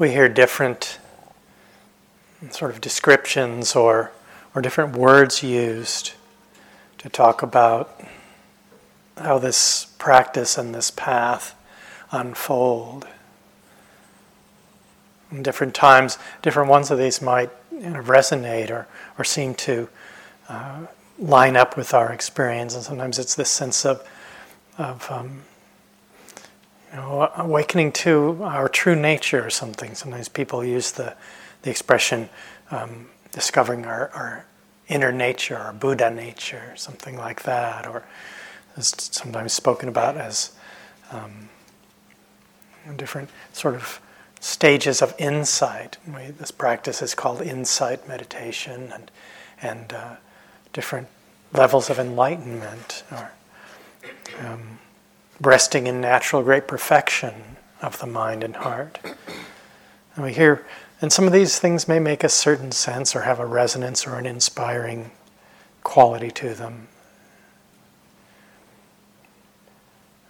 [0.00, 0.98] we hear different
[2.48, 4.10] sort of descriptions or,
[4.54, 6.12] or different words used
[6.96, 8.00] to talk about
[9.18, 11.54] how this practice and this path
[12.12, 13.06] unfold.
[15.30, 18.88] And different times, different ones of these might resonate or,
[19.18, 19.86] or seem to
[20.48, 20.86] uh,
[21.18, 22.74] line up with our experience.
[22.74, 24.08] And sometimes it's this sense of,
[24.78, 25.42] of um,
[26.90, 29.94] you know, awakening to our true nature or something.
[29.94, 31.14] Sometimes people use the,
[31.62, 32.28] the expression
[32.70, 34.46] um, discovering our, our
[34.88, 38.04] inner nature or Buddha nature, something like that, or
[38.76, 40.52] is sometimes spoken about as
[41.12, 41.48] um,
[42.96, 44.00] different sort of
[44.40, 45.98] stages of insight.
[46.38, 49.10] This practice is called insight meditation, and
[49.62, 50.16] and uh,
[50.72, 51.06] different
[51.52, 53.32] levels of enlightenment, or
[54.40, 54.79] um,
[55.40, 58.98] resting in natural great perfection of the mind and heart.
[60.14, 60.66] And we hear,
[61.00, 64.16] and some of these things may make a certain sense or have a resonance or
[64.16, 65.10] an inspiring
[65.82, 66.88] quality to them.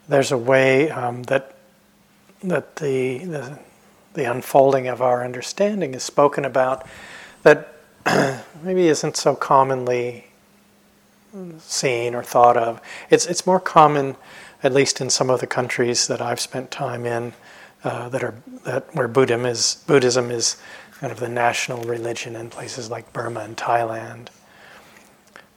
[0.08, 1.56] There's a way um, that
[2.42, 3.58] that the, the
[4.14, 6.86] the unfolding of our understanding is spoken about
[7.42, 7.74] that
[8.62, 10.26] maybe isn't so commonly
[11.58, 12.80] seen or thought of.
[13.08, 14.16] It's, it's more common,
[14.62, 17.32] at least in some of the countries that I've spent time in,
[17.84, 20.56] uh, that are that where Buddhism is Buddhism is
[20.98, 24.28] kind of the national religion in places like Burma and Thailand.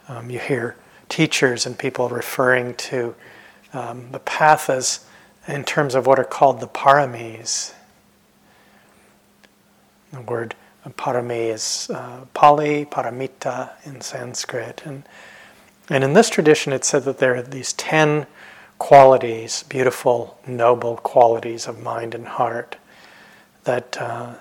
[0.07, 0.75] Um, you hear
[1.09, 3.15] teachers and people referring to
[3.73, 5.05] um, the path as
[5.47, 7.73] in terms of what are called the paramis.
[10.11, 10.55] The word
[10.91, 14.81] parami is uh, Pali, paramita in Sanskrit.
[14.85, 15.03] And,
[15.89, 18.27] and in this tradition, it's said that there are these ten
[18.83, 22.75] qualities, beautiful, noble qualities of mind and heart,
[23.63, 24.33] that uh,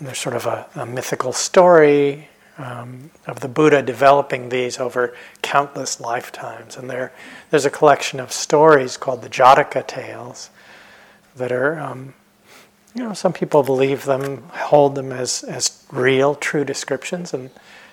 [0.00, 6.00] there's sort of a, a mythical story um, of the Buddha developing these over countless
[6.00, 6.76] lifetimes.
[6.76, 7.12] And there,
[7.50, 10.50] there's a collection of stories called the Jataka tales
[11.36, 12.14] that are um,
[12.96, 17.48] you know, some people believe them, hold them as, as real, true descriptions, and,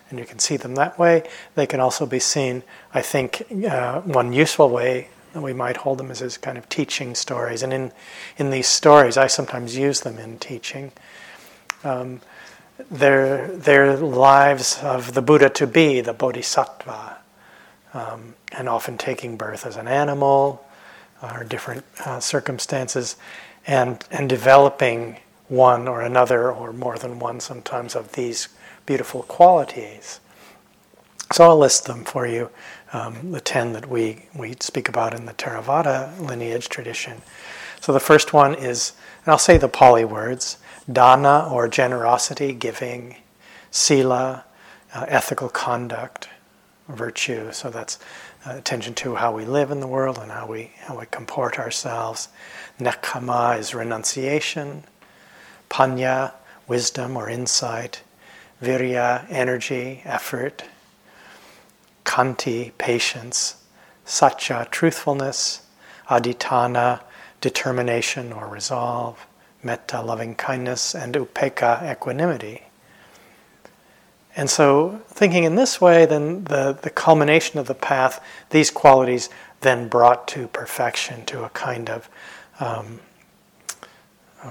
[0.10, 1.30] and you can see them that way.
[1.54, 5.10] They can also be seen, I think, uh, one useful way
[5.44, 7.64] we might hold them as, as kind of teaching stories.
[7.64, 7.92] And in,
[8.38, 10.92] in these stories, I sometimes use them in teaching.
[11.84, 12.22] Um,
[12.92, 17.18] their, their lives of the Buddha to be, the Bodhisattva,
[17.94, 20.66] um, and often taking birth as an animal
[21.22, 23.16] or different uh, circumstances
[23.66, 28.50] and, and developing one or another or more than one sometimes of these
[28.86, 30.20] beautiful qualities.
[31.32, 32.50] So I'll list them for you,
[32.94, 37.22] um, the 10 that we, we speak about in the Theravada lineage tradition.
[37.82, 40.58] So the first one is, and I'll say the Pali words
[40.92, 43.16] dana or generosity, giving,
[43.72, 44.46] sila,
[44.94, 46.30] uh, ethical conduct,
[46.88, 47.52] virtue.
[47.52, 48.00] So that's
[48.46, 51.58] uh, attention to how we live in the world and how we, how we comport
[51.58, 52.30] ourselves.
[52.80, 54.84] Nekkhamma is renunciation.
[55.70, 56.34] Panya,
[56.68, 58.02] wisdom or insight.
[58.62, 60.64] Virya, energy, effort.
[62.06, 63.56] Khanti, patience.
[64.06, 65.64] Satya, truthfulness.
[66.10, 67.02] adhitthana,
[67.42, 69.28] determination or resolve.
[69.62, 70.96] Metta, loving kindness.
[70.96, 72.64] And upekkha, equanimity.
[74.38, 79.30] And so, thinking in this way, then the, the culmination of the path, these qualities
[79.62, 82.10] then brought to perfection, to a kind of
[82.60, 83.00] um,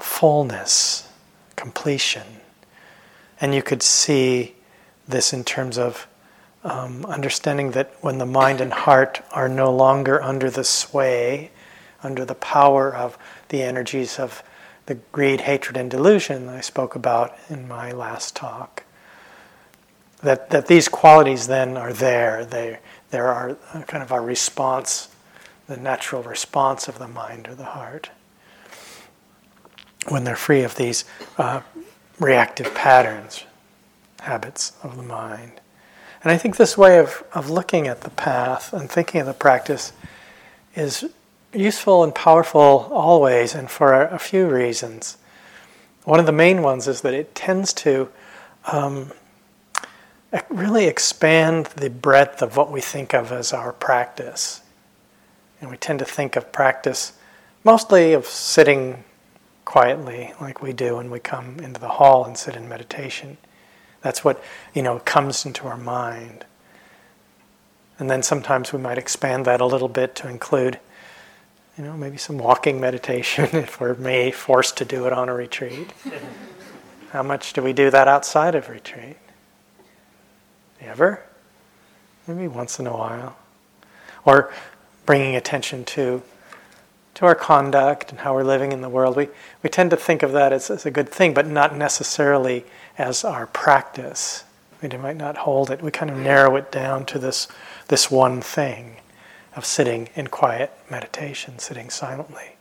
[0.00, 1.08] fullness,
[1.54, 2.26] completion.
[3.40, 4.54] And you could see
[5.06, 6.06] this in terms of
[6.64, 11.50] um, understanding that when the mind and heart are no longer under the sway,
[12.02, 13.16] under the power of
[13.48, 14.42] the energies of
[14.86, 18.84] the greed, hatred, and delusion I spoke about in my last talk,
[20.22, 22.44] that, that these qualities then are there.
[22.44, 22.78] They,
[23.10, 25.08] there are kind of our response
[25.66, 28.10] the natural response of the mind or the heart
[30.08, 31.04] when they're free of these
[31.38, 31.62] uh,
[32.20, 33.44] reactive patterns,
[34.20, 35.52] habits of the mind.
[36.24, 39.34] And I think this way of, of looking at the path and thinking of the
[39.34, 39.92] practice
[40.74, 41.04] is
[41.52, 45.18] useful and powerful always and for a, a few reasons.
[46.04, 48.08] One of the main ones is that it tends to
[48.72, 49.12] um,
[50.48, 54.62] really expand the breadth of what we think of as our practice.
[55.60, 57.12] And we tend to think of practice
[57.64, 59.04] mostly of sitting
[59.66, 63.36] quietly, like we do when we come into the hall and sit in meditation.
[64.04, 66.44] That's what, you know, comes into our mind.
[67.98, 70.78] And then sometimes we might expand that a little bit to include,
[71.78, 75.34] you know, maybe some walking meditation if we're may forced to do it on a
[75.34, 75.90] retreat.
[77.12, 79.16] How much do we do that outside of retreat?
[80.82, 81.24] Ever?
[82.26, 83.38] Maybe once in a while.
[84.26, 84.52] Or
[85.06, 86.22] bringing attention to
[87.14, 89.16] to our conduct and how we're living in the world.
[89.16, 89.28] We,
[89.62, 92.64] we tend to think of that as, as a good thing, but not necessarily
[92.98, 94.44] as our practice.
[94.82, 95.80] We might not hold it.
[95.80, 97.48] We kind of narrow it down to this,
[97.88, 98.96] this one thing
[99.56, 102.56] of sitting in quiet meditation, sitting silently.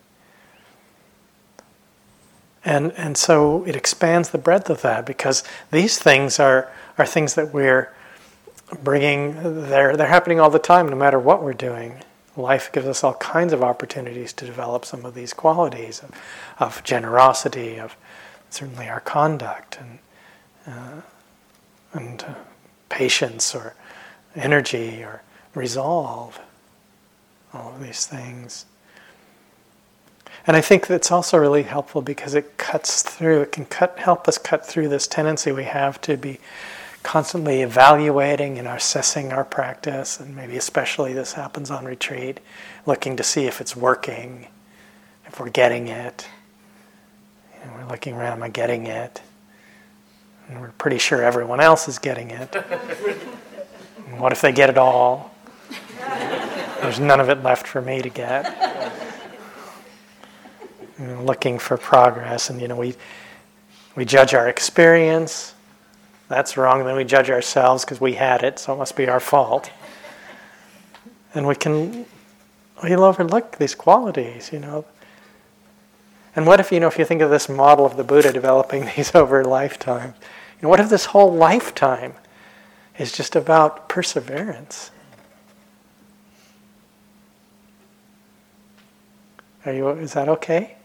[2.64, 7.34] And, and so it expands the breadth of that because these things are, are things
[7.36, 7.94] that we're
[8.84, 12.02] bringing, they're, they're happening all the time, no matter what we're doing.
[12.36, 16.12] Life gives us all kinds of opportunities to develop some of these qualities of,
[16.60, 17.96] of generosity, of
[18.50, 20.00] certainly our conduct, and,
[20.66, 21.02] uh,
[21.94, 22.34] and uh,
[22.90, 23.76] patience, or
[24.36, 25.22] energy, or
[25.54, 26.40] resolve.
[27.54, 28.66] All of these things.
[30.46, 34.28] And I think that's also really helpful because it cuts through, it can cut, help
[34.28, 36.40] us cut through this tendency we have to be
[37.04, 42.40] constantly evaluating and assessing our practice, and maybe especially this happens on retreat,
[42.86, 44.48] looking to see if it's working,
[45.28, 46.28] if we're getting it.
[47.62, 49.22] And we're looking around, am I getting it?
[50.48, 52.54] And we're pretty sure everyone else is getting it.
[54.18, 55.32] what if they get it all?
[56.82, 59.00] There's none of it left for me to get.
[61.00, 62.96] You know, looking for progress, and you know, we
[63.96, 65.53] we judge our experience
[66.34, 66.84] that's wrong.
[66.86, 69.72] Then we judge ourselves because we had it, so it must be our fault.
[71.34, 72.06] And we can
[72.84, 74.86] we'll overlook these qualities, you know.
[76.36, 78.90] And what if, you know, if you think of this model of the Buddha developing
[78.96, 80.16] these over a lifetime,
[80.60, 82.14] you know, what if this whole lifetime
[82.98, 84.92] is just about perseverance?
[89.66, 90.76] Are you, is that okay?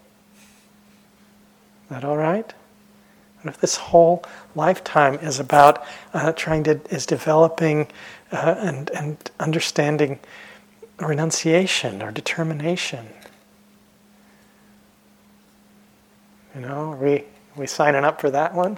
[1.83, 2.53] Is that all right?
[3.43, 7.87] If this whole lifetime is about uh, trying to is developing
[8.31, 10.19] uh, and and understanding
[10.99, 13.07] renunciation or determination?
[16.53, 17.25] You know, are we are
[17.55, 18.77] we signing up for that one,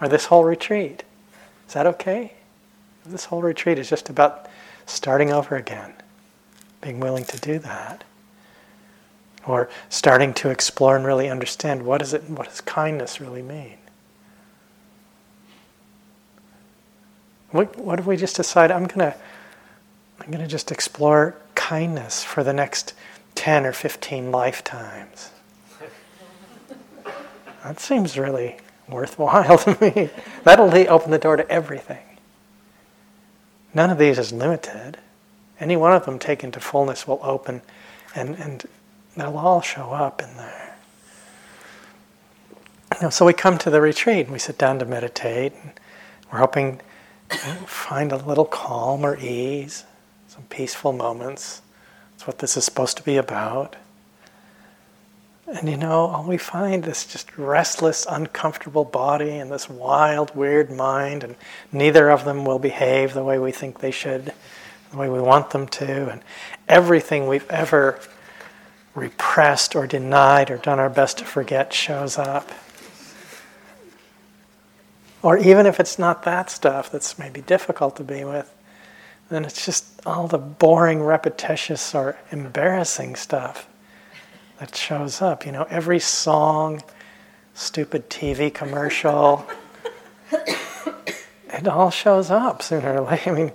[0.00, 1.04] or this whole retreat?
[1.66, 2.32] Is that okay?
[3.04, 4.48] This whole retreat is just about
[4.86, 5.92] starting over again,
[6.80, 8.04] being willing to do that
[9.46, 13.78] or starting to explore and really understand what is it what does kindness really mean
[17.50, 19.14] What, what if we just decide I'm gonna
[20.20, 22.94] I'm gonna just explore kindness for the next
[23.34, 25.30] ten or fifteen lifetimes?
[27.64, 28.56] That seems really
[28.88, 30.10] worthwhile to me.
[30.44, 32.04] That'll open the door to everything.
[33.74, 34.98] None of these is limited.
[35.60, 37.62] Any one of them taken to fullness will open
[38.14, 38.64] and, and
[39.16, 40.76] they'll all show up in there.
[42.94, 45.52] You know, so we come to the retreat and we sit down to meditate.
[45.62, 45.72] And
[46.32, 46.80] we're hoping
[47.28, 49.84] find a little calm or ease,
[50.28, 51.62] some peaceful moments.
[52.12, 53.76] That's what this is supposed to be about.
[55.46, 60.70] And you know, all we find is just restless, uncomfortable body and this wild, weird
[60.70, 61.36] mind, and
[61.72, 64.34] neither of them will behave the way we think they should,
[64.90, 66.10] the way we want them to.
[66.10, 66.20] And
[66.68, 67.98] everything we've ever
[68.94, 72.50] repressed or denied or done our best to forget shows up.
[75.22, 78.54] Or even if it's not that stuff that's maybe difficult to be with,
[79.30, 83.68] then it's just all the boring, repetitious, or embarrassing stuff
[84.58, 85.44] that shows up.
[85.44, 86.82] You know, every song,
[87.54, 89.46] stupid TV commercial,
[90.32, 93.30] it all shows up sooner or later.
[93.30, 93.52] I mean,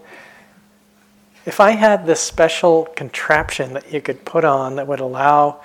[1.45, 5.61] if I had this special contraption that you could put on that would allow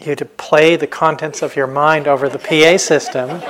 [0.00, 3.40] you to play the contents of your mind over the PA system,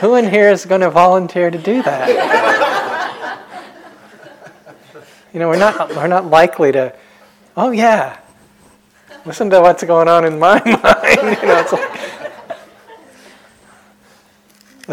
[0.00, 2.08] who in here is going to volunteer to do that?
[5.32, 6.94] you know, we're not, we're not likely to,
[7.56, 8.18] oh yeah,
[9.24, 11.38] listen to what's going on in my mind.
[11.40, 11.98] you know, it's like,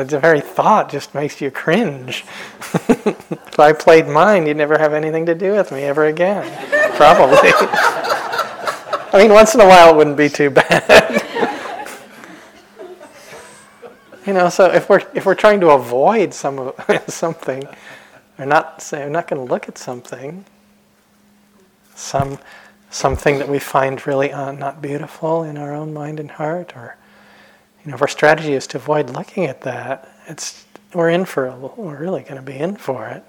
[0.09, 2.25] the very thought just makes you cringe.
[2.89, 6.51] if I played mine, you'd never have anything to do with me ever again.
[6.95, 7.37] Probably.
[9.13, 11.04] I mean, once in a while it wouldn't be too bad.
[14.25, 17.63] You know, so if we're if we're trying to avoid some of, something,
[18.39, 20.45] or not say we're not going to look at something,
[21.93, 22.39] some
[22.89, 26.97] something that we find really uh, not beautiful in our own mind and heart, or
[27.83, 31.45] you know, if our strategy is to avoid looking at that, it's we're in for
[31.45, 33.23] a, we're really going to be in for it.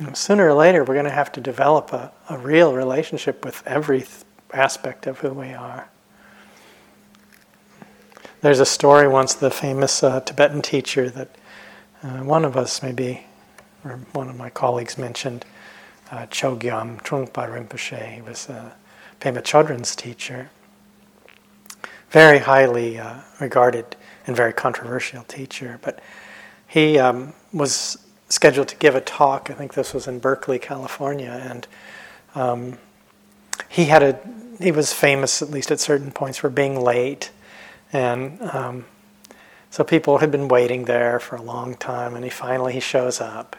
[0.00, 3.62] And sooner or later, we're going to have to develop a, a real relationship with
[3.64, 4.06] every
[4.52, 5.88] aspect of who we are.
[8.44, 11.28] There's a story once, the famous uh, Tibetan teacher that
[12.02, 13.24] uh, one of us, maybe,
[13.86, 15.46] or one of my colleagues mentioned,
[16.10, 18.16] uh, Chogyam Trungpa Rinpoche.
[18.16, 18.74] He was a
[19.18, 20.50] Pema Chodron's teacher.
[22.10, 23.96] Very highly uh, regarded
[24.26, 25.78] and very controversial teacher.
[25.80, 26.00] But
[26.66, 27.96] he um, was
[28.28, 29.48] scheduled to give a talk.
[29.48, 31.66] I think this was in Berkeley, California, and
[32.34, 32.76] um,
[33.70, 34.20] he had a
[34.60, 37.30] he was famous at least at certain points for being late,
[37.94, 38.84] and um,
[39.70, 43.20] so people had been waiting there for a long time, and he finally he shows
[43.20, 43.56] up,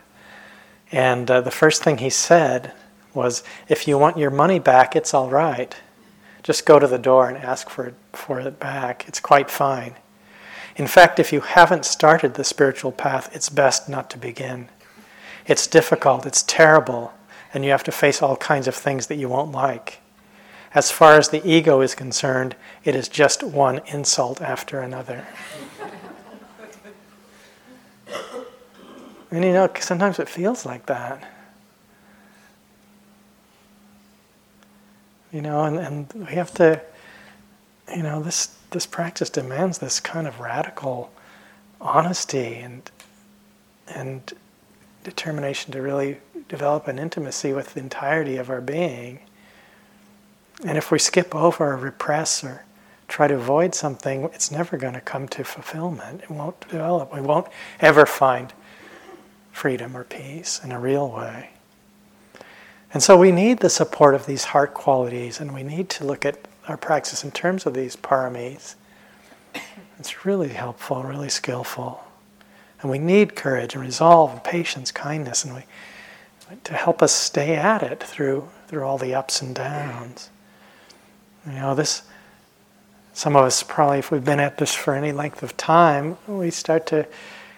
[0.92, 2.72] and uh, the first thing he said
[3.14, 5.76] was, "If you want your money back, it's all right.
[6.44, 9.06] Just go to the door and ask for it for it back.
[9.08, 9.96] It's quite fine."
[10.76, 14.68] In fact, if you haven't started the spiritual path, it's best not to begin.
[15.48, 17.14] It's difficult, it's terrible,
[17.54, 20.00] and you have to face all kinds of things that you won't like.
[20.76, 22.54] As far as the ego is concerned,
[22.84, 25.26] it is just one insult after another.
[29.32, 31.32] and you know, sometimes it feels like that.
[35.32, 36.82] You know, and, and we have to,
[37.96, 41.10] you know, this this practice demands this kind of radical
[41.80, 42.92] honesty and
[43.88, 44.34] and
[45.06, 46.18] determination to really
[46.50, 49.20] develop an intimacy with the entirety of our being.
[50.64, 52.64] And if we skip over or repress or
[53.08, 56.22] try to avoid something, it's never going to come to fulfillment.
[56.24, 57.14] It won't develop.
[57.14, 57.48] We won't
[57.80, 58.54] ever find
[59.52, 61.50] freedom or peace in a real way.
[62.94, 66.26] And so we need the support of these heart qualities, and we need to look
[66.26, 68.76] at our practice in terms of these paramis,
[70.00, 72.04] it's really helpful, really skillful.
[72.82, 75.64] And we need courage and resolve and patience, kindness, and we
[76.64, 80.30] to help us stay at it through through all the ups and downs.
[81.46, 82.04] You know, this
[83.14, 86.52] some of us probably if we've been at this for any length of time, we
[86.52, 87.08] start to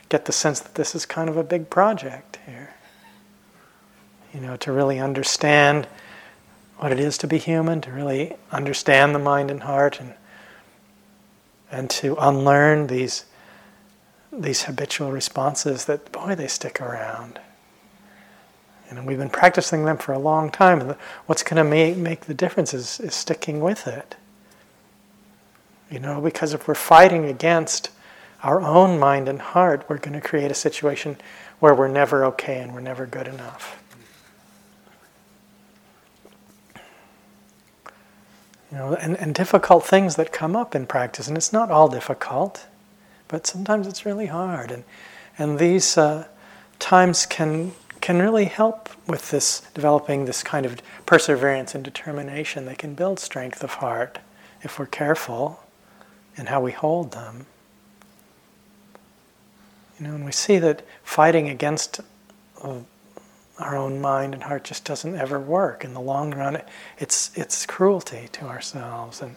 [0.10, 2.76] get the sense that this is kind of a big project here.
[4.34, 5.88] You know, to really understand
[6.78, 10.14] what it is to be human, to really understand the mind and heart, and
[11.72, 13.26] and to unlearn these
[14.32, 17.40] these habitual responses that boy they stick around.
[18.90, 22.22] And we've been practicing them for a long time, and what's going to make, make
[22.22, 24.16] the difference is, is sticking with it.
[25.92, 27.90] You know, because if we're fighting against
[28.44, 31.18] our own mind and heart, we're going to create a situation
[31.60, 33.82] where we're never okay and we're never good enough.
[38.72, 41.88] You know, and, and difficult things that come up in practice, and it's not all
[41.88, 42.68] difficult,
[43.28, 44.72] but sometimes it's really hard.
[44.72, 44.84] And,
[45.38, 46.28] and these uh,
[46.78, 47.72] times can,
[48.08, 52.66] can really help with this, developing this kind of perseverance and determination.
[52.66, 54.20] They can build strength of heart
[54.62, 55.62] if we're careful
[56.38, 57.48] in how we hold them.
[60.00, 62.00] You know, and we see that fighting against
[62.64, 66.62] our own mind and heart just doesn't ever work in the long run.
[66.98, 69.36] It's it's cruelty to ourselves, and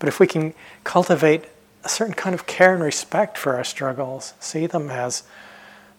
[0.00, 1.44] but if we can cultivate
[1.84, 5.22] a certain kind of care and respect for our struggles, see them as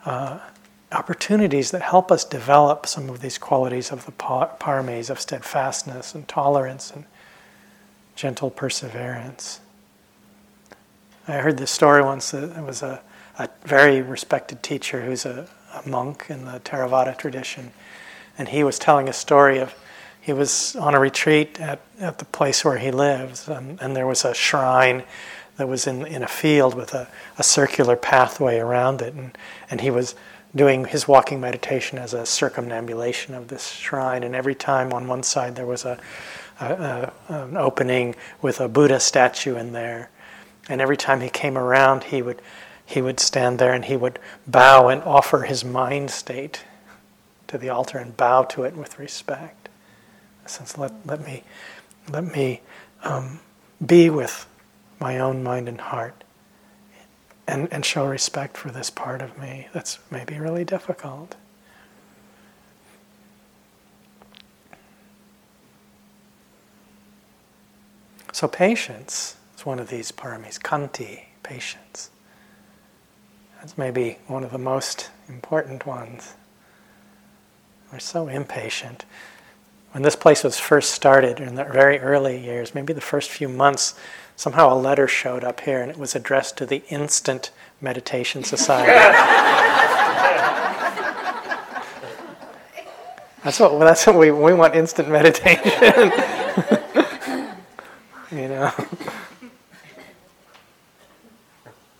[0.04, 0.40] uh,
[0.92, 6.28] opportunities that help us develop some of these qualities of the paramis of steadfastness and
[6.28, 7.06] tolerance and
[8.16, 9.60] gentle perseverance.
[11.28, 13.02] I heard this story once there was a,
[13.38, 17.72] a very respected teacher who's a, a monk in the Theravada tradition,
[18.38, 19.76] and he was telling a story of
[20.22, 24.08] he was on a retreat at, at the place where he lives, and, and there
[24.08, 25.04] was a shrine
[25.58, 29.38] that was in, in a field with a, a circular pathway around it, and,
[29.70, 30.16] and he was
[30.58, 35.24] doing his walking meditation as a circumambulation of this shrine, and every time on one
[35.24, 35.98] side there was a,
[36.60, 40.10] a, a an opening with a Buddha statue in there,
[40.68, 42.42] and every time he came around, he would
[42.88, 46.64] he would stand there and he would bow and offer his mind state
[47.48, 49.68] to the altar and bow to it with respect.
[50.46, 51.44] Since let, let me,
[52.10, 52.62] let me
[53.04, 53.42] um,
[53.86, 54.48] be with
[55.02, 56.24] my own mind and heart
[57.48, 61.36] and, and show respect for this part of me that's maybe really difficult.
[68.34, 72.12] So, patience is one of these paramis, khanti, patience.
[73.60, 76.36] That's maybe one of the most important ones.
[77.92, 79.06] We're so impatient.
[79.94, 83.48] When this place was first started in the very early years, maybe the first few
[83.48, 83.96] months,
[84.38, 87.52] somehow a letter showed up here and it was addressed to the Instant
[87.82, 88.92] Meditation Society.
[93.44, 96.12] that's what that's what we we want instant meditation.
[98.32, 98.72] you know.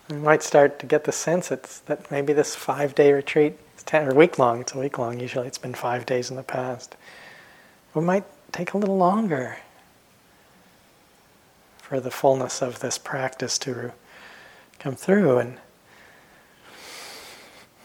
[0.10, 4.08] We might start to get the sense it's, that maybe this five day retreat, ten,
[4.08, 6.96] or week long, it's a week long usually, it's been five days in the past.
[7.94, 9.58] We might take a little longer
[11.88, 13.94] for the fullness of this practice to
[14.78, 15.38] come through.
[15.38, 15.58] And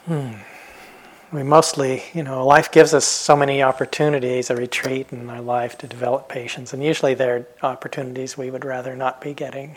[0.07, 0.33] hmm,
[1.31, 5.79] we mostly, you know, life gives us so many opportunities, a retreat in our life
[5.79, 9.77] to develop patience, and usually they're opportunities we would rather not be getting.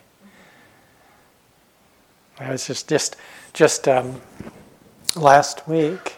[2.39, 3.15] I was just just
[3.53, 4.22] just um,
[5.15, 6.15] last week.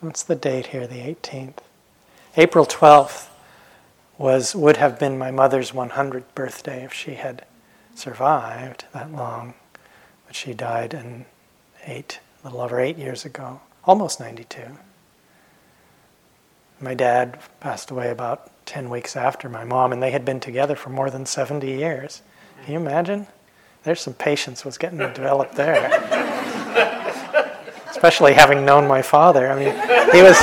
[0.00, 0.86] What's the date here?
[0.86, 1.58] The 18th.
[2.36, 3.28] April 12th
[4.22, 7.44] was would have been my mother's 100th birthday if she had
[7.96, 9.52] survived that long,
[10.26, 11.26] but she died in
[11.86, 14.62] eight, a little over eight years ago, almost 92.
[16.80, 20.76] My dad passed away about 10 weeks after my mom, and they had been together
[20.76, 22.22] for more than 70 years.
[22.64, 23.26] Can you imagine?
[23.82, 25.90] There's some patience was getting developed there.
[27.90, 29.50] Especially having known my father.
[29.50, 29.74] I mean,
[30.14, 30.38] he was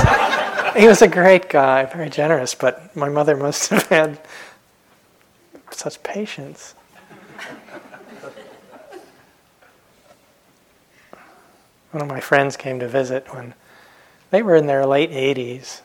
[0.75, 4.19] he was a great guy, very generous, but my mother must have had
[5.71, 6.75] such patience.
[11.91, 13.53] One of my friends came to visit when
[14.29, 15.81] they were in their late 80s,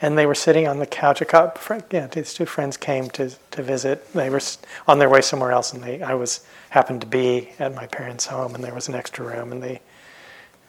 [0.00, 1.20] and they were sitting on the couch.
[1.20, 4.12] A couple, yeah, these two friends came to, to visit.
[4.12, 4.40] They were
[4.86, 8.26] on their way somewhere else, and they, I was happened to be at my parents'
[8.26, 9.80] home, and there was an extra room, and they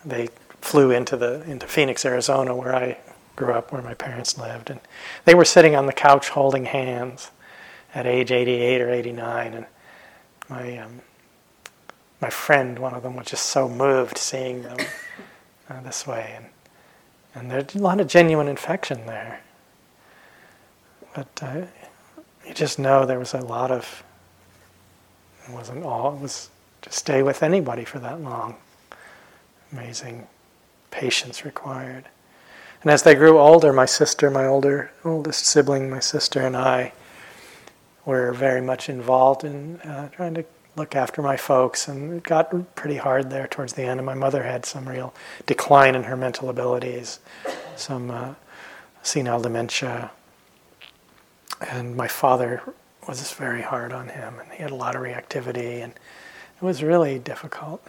[0.06, 0.30] they
[0.64, 2.98] flew into the into Phoenix, Arizona, where I
[3.36, 4.80] grew up, where my parents lived, and
[5.26, 7.32] they were sitting on the couch holding hands
[7.94, 9.66] at age 88 or 89, and
[10.50, 11.02] my um,
[12.22, 14.78] my friend, one of them, was just so moved seeing them
[15.70, 16.46] uh, this way, and
[17.36, 19.42] and there's a lot of genuine infection there,
[21.14, 21.66] but uh,
[22.48, 24.02] you just know there was a lot of
[25.46, 26.50] it wasn't all it was
[26.84, 28.56] to stay with anybody for that long.
[29.74, 30.26] Amazing
[30.94, 32.06] patience required.
[32.84, 36.94] And as they grew older, my sister, my older oldest sibling, my sister, and I
[38.06, 42.76] were very much involved in uh, trying to look after my folks, and it got
[42.76, 44.00] pretty hard there towards the end.
[44.00, 45.14] And my mother had some real
[45.46, 47.20] decline in her mental abilities,
[47.76, 48.34] some uh,
[49.02, 50.12] senile dementia,
[51.72, 52.62] and my father
[53.08, 56.84] was very hard on him, and he had a lot of reactivity, and it was
[56.84, 57.82] really difficult.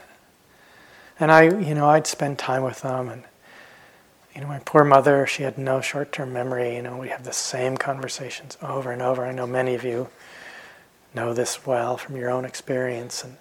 [1.20, 3.24] And I, you know, I'd spend time with them, and
[4.34, 6.74] you know, my poor mother, she had no short term memory.
[6.74, 9.24] You know, we have the same conversations over and over.
[9.24, 10.08] I know many of you
[11.14, 13.36] know this well from your own experience and,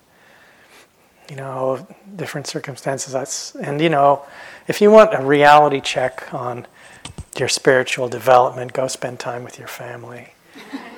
[1.29, 3.11] you know, different circumstances.
[3.11, 4.23] That's, and, you know,
[4.67, 6.67] if you want a reality check on
[7.39, 10.33] your spiritual development, go spend time with your family.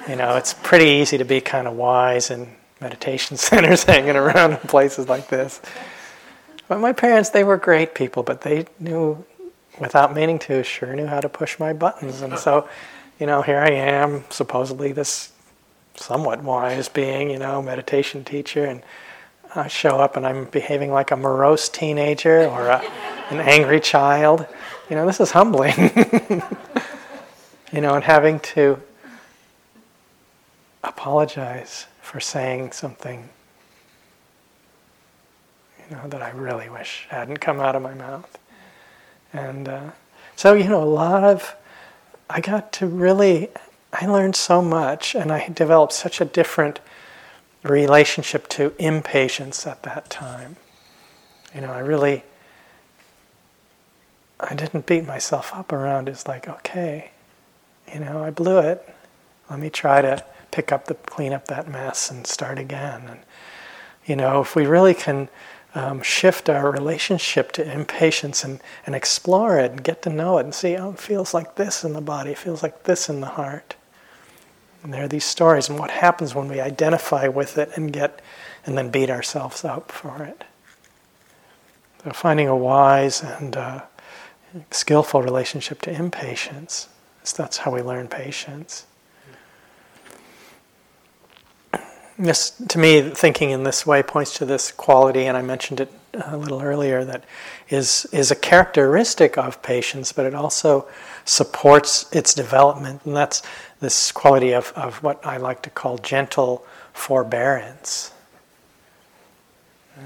[0.09, 2.49] You know, it's pretty easy to be kind of wise in
[2.81, 5.61] meditation centers hanging around in places like this.
[6.67, 9.23] But my parents, they were great people, but they knew
[9.79, 12.21] without meaning to, sure knew how to push my buttons.
[12.21, 12.67] And so,
[13.19, 15.31] you know, here I am, supposedly this
[15.95, 18.81] somewhat wise being, you know, meditation teacher, and
[19.53, 22.83] I show up and I'm behaving like a morose teenager or a,
[23.29, 24.45] an angry child.
[24.89, 25.75] You know, this is humbling.
[27.71, 28.81] you know, and having to
[30.83, 33.29] apologize for saying something,
[35.89, 38.37] you know, that I really wish hadn't come out of my mouth.
[39.33, 39.91] And uh,
[40.35, 41.55] so, you know, a lot of,
[42.29, 43.49] I got to really,
[43.93, 46.79] I learned so much and I developed such a different
[47.63, 50.55] relationship to impatience at that time.
[51.53, 52.23] You know, I really,
[54.39, 57.11] I didn't beat myself up around it's like, okay,
[57.93, 58.87] you know, I blew it.
[59.49, 63.03] Let me try to pick up the, clean up that mess and start again.
[63.07, 63.19] And,
[64.05, 65.29] you know, if we really can
[65.75, 70.45] um, shift our relationship to impatience and, and explore it and get to know it
[70.45, 73.19] and see, oh, it feels like this in the body, it feels like this in
[73.19, 73.75] the heart.
[74.81, 78.21] And there are these stories and what happens when we identify with it and get
[78.65, 80.43] and then beat ourselves up for it.
[82.03, 83.81] So finding a wise and uh,
[84.71, 86.87] skillful relationship to impatience.
[87.35, 88.85] That's how we learn patience.
[92.17, 95.91] This, to me, thinking in this way points to this quality, and I mentioned it
[96.13, 97.23] a little earlier, that
[97.69, 100.87] is, is a characteristic of patience, but it also
[101.25, 103.41] supports its development, and that's
[103.79, 108.11] this quality of, of what I like to call gentle forbearance.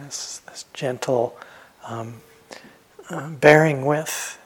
[0.03, 1.37] This, this gentle
[1.85, 2.21] um,
[3.09, 4.39] uh, bearing with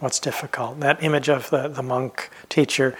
[0.00, 0.80] what's difficult.
[0.80, 2.96] That image of the, the monk teacher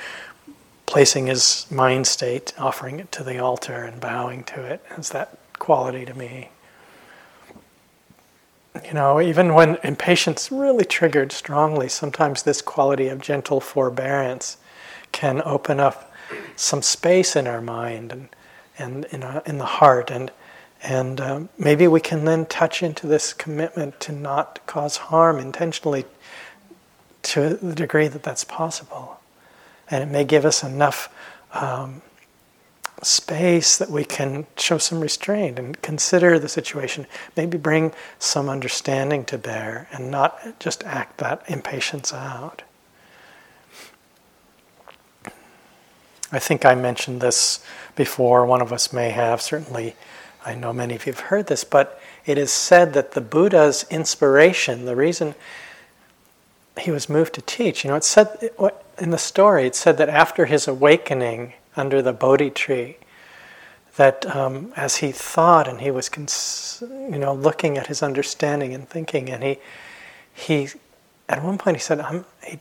[0.86, 5.36] placing his mind state, offering it to the altar and bowing to it, has that
[5.58, 6.50] quality to me.
[8.84, 14.58] You know, even when impatience really triggered strongly, sometimes this quality of gentle forbearance
[15.12, 16.12] can open up
[16.56, 18.28] some space in our mind and,
[18.78, 20.10] and in, our, in the heart.
[20.10, 20.30] And,
[20.82, 26.04] and um, maybe we can then touch into this commitment to not cause harm intentionally
[27.22, 29.15] to the degree that that's possible.
[29.90, 31.08] And it may give us enough
[31.52, 32.02] um,
[33.02, 39.24] space that we can show some restraint and consider the situation, maybe bring some understanding
[39.26, 42.62] to bear and not just act that impatience out.
[46.32, 49.94] I think I mentioned this before, one of us may have, certainly
[50.44, 53.84] I know many of you have heard this, but it is said that the Buddha's
[53.90, 55.34] inspiration, the reason
[56.78, 58.50] he was moved to teach, you know, it said
[58.98, 62.96] in the story, it said that after his awakening, under the Bodhi tree.
[63.96, 68.74] That um, as he thought and he was, cons- you know, looking at his understanding
[68.74, 69.58] and thinking, and he,
[70.34, 70.68] he,
[71.28, 72.58] at one point he said, I'm, he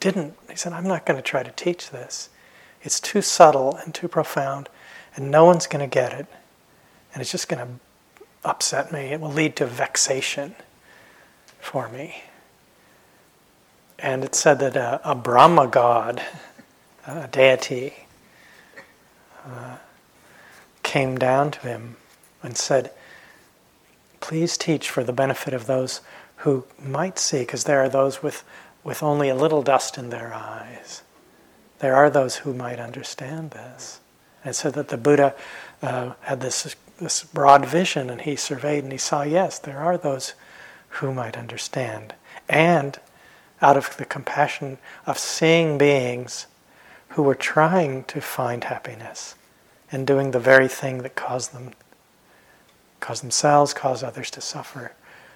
[0.00, 0.34] didn't.
[0.50, 2.28] He said, I'm not going to try to teach this.
[2.82, 4.68] It's too subtle and too profound,
[5.14, 6.26] and no one's going to get it,
[7.12, 7.72] and it's just going to
[8.44, 9.12] upset me.
[9.12, 10.56] It will lead to vexation
[11.60, 12.24] for me.
[13.98, 16.22] And it said that a, a Brahma god,
[17.06, 17.94] a deity,
[19.46, 19.76] uh,
[20.82, 21.96] came down to him
[22.42, 22.90] and said,
[24.20, 26.00] Please teach for the benefit of those
[26.38, 28.42] who might see, because there are those with,
[28.82, 31.02] with only a little dust in their eyes.
[31.78, 34.00] There are those who might understand this.
[34.44, 35.34] And so that the Buddha
[35.82, 39.98] uh, had this, this broad vision and he surveyed and he saw, yes, there are
[39.98, 40.34] those
[40.88, 42.14] who might understand.
[42.48, 42.98] And
[43.60, 46.46] out of the compassion of seeing beings
[47.10, 49.36] who were trying to find happiness
[49.92, 51.70] and doing the very thing that caused them
[53.00, 54.92] cause themselves, caused others to suffer.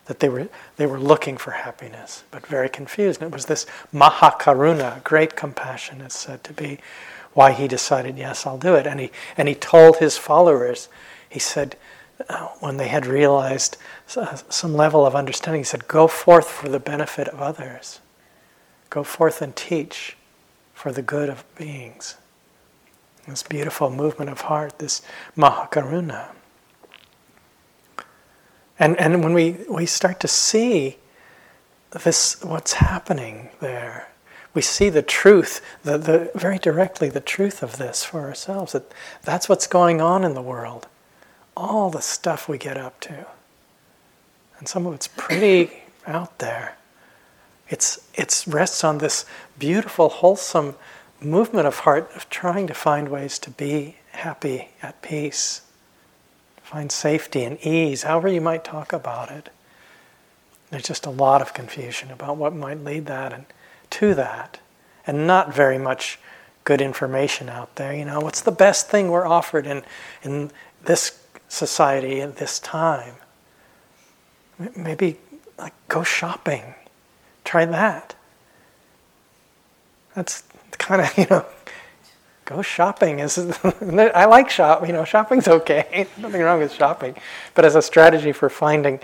[0.07, 3.21] That they were they were looking for happiness, but very confused.
[3.21, 6.79] And it was this mahakaruna, great compassion, is said to be
[7.35, 8.87] why he decided, yes, I'll do it.
[8.87, 10.89] And he and he told his followers,
[11.29, 11.77] he said,
[12.29, 13.77] uh, when they had realized
[14.17, 18.01] uh, some level of understanding, he said, "Go forth for the benefit of others.
[18.91, 20.17] Go forth and teach."
[20.79, 22.17] for the good of beings.
[23.27, 25.03] This beautiful movement of heart, this
[25.37, 26.29] Mahakaruna.
[28.79, 30.99] And, and when we, we start to see
[31.91, 34.09] this, what's happening there,
[34.55, 38.73] we see the truth, the, the, very directly the truth of this for ourselves.
[38.73, 40.87] That that's what's going on in the world.
[41.57, 43.27] All the stuff we get up to.
[44.61, 45.73] And some of it's pretty
[46.07, 46.78] out there.
[47.71, 49.25] It's, it's rests on this
[49.59, 50.75] beautiful, wholesome
[51.21, 55.63] movement of heart of trying to find ways to be happy, at peace,
[56.63, 59.51] find safety and ease, however you might talk about it.
[60.71, 63.47] There's just a lot of confusion about what might lead that and
[63.91, 64.61] to that,
[65.07, 66.19] and not very much
[66.65, 67.95] good information out there.
[67.95, 69.83] You know, what's the best thing we're offered in
[70.23, 70.51] in
[70.85, 73.15] this society at this time?
[74.77, 75.17] Maybe
[75.59, 76.75] like go shopping
[77.49, 78.15] Try that.
[80.15, 81.47] That's kind of, you know,
[82.45, 83.21] go shopping.
[83.21, 84.87] Is I like shop.
[84.87, 86.07] You know, shopping's okay.
[86.19, 87.17] Nothing wrong with shopping,
[87.55, 89.01] but as a strategy for finding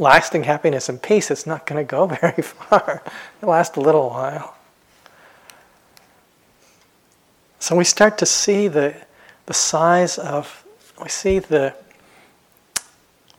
[0.00, 3.00] lasting happiness and peace, it's not going to go very far.
[3.38, 4.56] It'll last a little while.
[7.60, 8.96] So we start to see the
[9.46, 10.64] the size of
[11.00, 11.76] we see the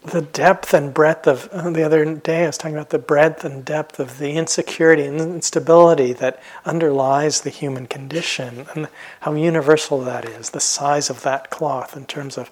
[0.04, 3.44] the depth and breadth of uh, the other day I was talking about the breadth
[3.44, 8.88] and depth of the insecurity and instability that underlies the human condition and
[9.22, 12.50] how universal that is, the size of that cloth in terms of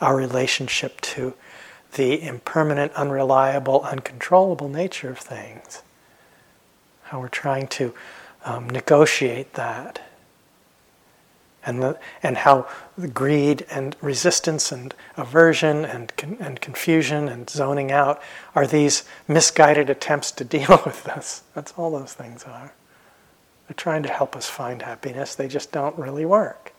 [0.00, 1.34] our relationship to
[1.92, 5.82] the impermanent, unreliable, uncontrollable nature of things.
[7.04, 7.94] How we're trying to
[8.44, 10.09] um, negotiate that
[11.70, 12.66] and, the, and how
[12.98, 18.20] the greed and resistance and aversion and, and confusion and zoning out
[18.54, 21.42] are these misguided attempts to deal with this.
[21.54, 22.72] That's all those things are.
[23.68, 26.72] They're trying to help us find happiness, they just don't really work.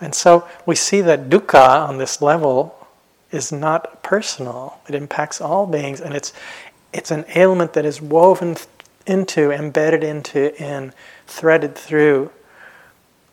[0.00, 2.86] And so we see that dukkha on this level
[3.32, 4.78] is not personal.
[4.88, 6.32] It impacts all beings, and it's,
[6.92, 8.56] it's an ailment that is woven
[9.06, 10.92] into, embedded into, and
[11.26, 12.30] threaded through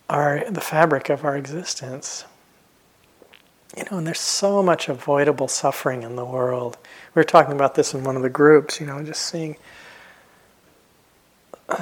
[0.08, 2.24] are the fabric of our existence.
[3.76, 6.76] You know, and there's so much avoidable suffering in the world.
[7.14, 9.56] We were talking about this in one of the groups, you know, just seeing.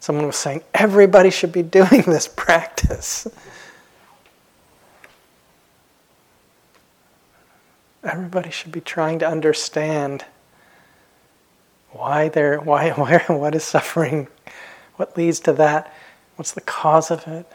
[0.00, 3.28] Someone was saying, everybody should be doing this practice.
[8.02, 10.26] Everybody should be trying to understand
[11.90, 14.28] why they're, why, where, what is suffering,
[14.96, 15.94] what leads to that
[16.36, 17.50] what's the cause of it,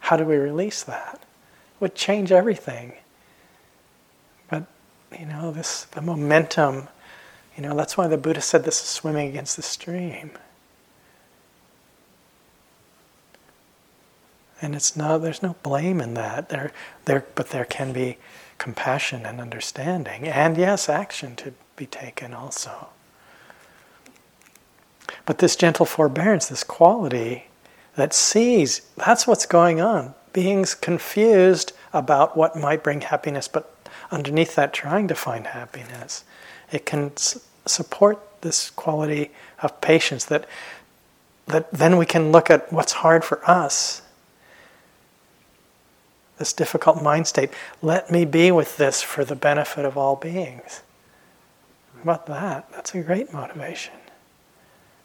[0.00, 1.20] how do we release that?
[1.22, 2.92] It would change everything.
[4.48, 4.64] But
[5.18, 6.88] you know, this the momentum,
[7.56, 10.32] you know, that's why the Buddha said this is swimming against the stream.
[14.60, 16.50] And it's not there's no blame in that.
[16.50, 16.72] There
[17.06, 18.18] there but there can be
[18.58, 22.88] compassion and understanding and yes, action to be taken also.
[25.26, 27.44] But this gentle forbearance, this quality
[27.96, 30.14] that sees that's what's going on.
[30.32, 33.72] Beings confused about what might bring happiness, but
[34.10, 36.24] underneath that, trying to find happiness.
[36.72, 39.30] It can s- support this quality
[39.62, 40.46] of patience that,
[41.46, 44.02] that then we can look at what's hard for us.
[46.38, 47.50] This difficult mind state.
[47.80, 50.82] Let me be with this for the benefit of all beings.
[52.02, 52.70] About that?
[52.72, 53.94] That's a great motivation.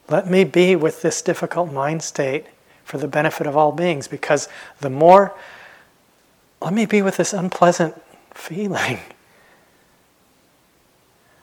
[0.10, 2.47] Let me be with this difficult mind state
[2.89, 4.49] for the benefit of all beings because
[4.80, 5.32] the more,
[6.60, 7.93] let me be with this unpleasant
[8.34, 8.97] feeling.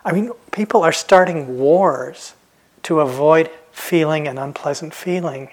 [0.04, 2.34] I mean, people are starting wars
[2.82, 5.50] to avoid feeling an unpleasant feeling.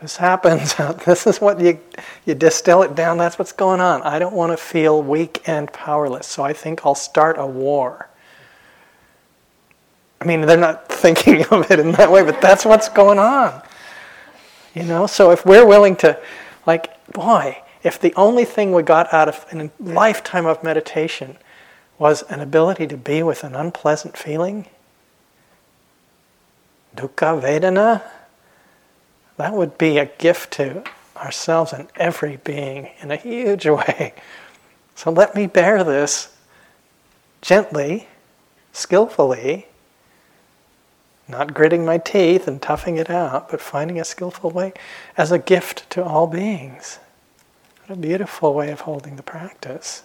[0.00, 0.76] This happens.
[1.04, 1.80] this is what you,
[2.24, 3.18] you distill it down.
[3.18, 4.00] That's what's going on.
[4.02, 8.08] I don't want to feel weak and powerless, so I think I'll start a war.
[10.20, 13.60] I mean, they're not thinking of it in that way, but that's what's going on.
[14.74, 16.18] You know, so if we're willing to,
[16.66, 21.36] like, boy, if the only thing we got out of a lifetime of meditation
[21.96, 24.66] was an ability to be with an unpleasant feeling,
[26.96, 28.02] dukkha vedana,
[29.36, 30.82] that would be a gift to
[31.16, 34.12] ourselves and every being in a huge way.
[34.96, 36.36] So let me bear this
[37.42, 38.08] gently,
[38.72, 39.66] skillfully,
[41.28, 44.72] not gritting my teeth and toughing it out, but finding a skillful way
[45.16, 46.98] as a gift to all beings.
[47.86, 50.02] What a beautiful way of holding the practice.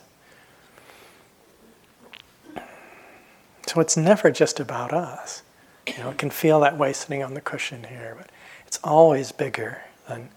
[3.68, 5.44] So it's never just about us.
[5.86, 8.32] You know, it can feel that way sitting on the cushion here, but
[8.66, 10.30] it's always bigger than,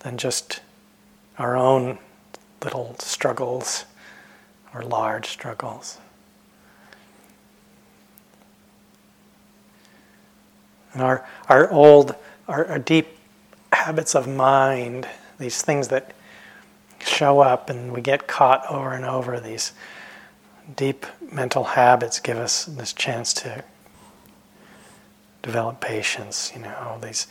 [0.00, 0.60] than just
[1.38, 1.98] our own
[2.62, 3.84] little struggles
[4.74, 5.98] or large struggles.
[10.96, 12.14] And our, our old,
[12.48, 13.08] our, our deep
[13.70, 15.06] habits of mind,
[15.38, 16.14] these things that
[17.00, 19.72] show up and we get caught over and over, these
[20.74, 23.62] deep mental habits give us this chance to
[25.42, 27.26] develop patience, you know, these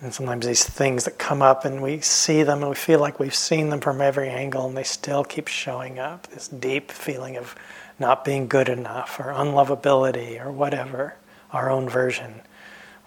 [0.00, 3.18] and sometimes these things that come up and we see them and we feel like
[3.18, 6.28] we've seen them from every angle and they still keep showing up.
[6.28, 7.56] This deep feeling of
[7.98, 11.16] not being good enough or unlovability or whatever,
[11.52, 12.42] our own version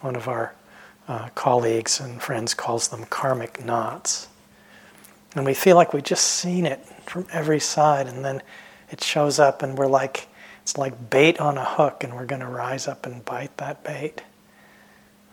[0.01, 0.53] one of our
[1.07, 4.27] uh, colleagues and friends calls them karmic knots.
[5.35, 8.41] And we feel like we've just seen it from every side, and then
[8.91, 10.27] it shows up, and we're like,
[10.61, 13.83] it's like bait on a hook, and we're going to rise up and bite that
[13.83, 14.21] bait.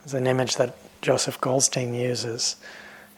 [0.04, 2.56] It's an image that Joseph Goldstein uses,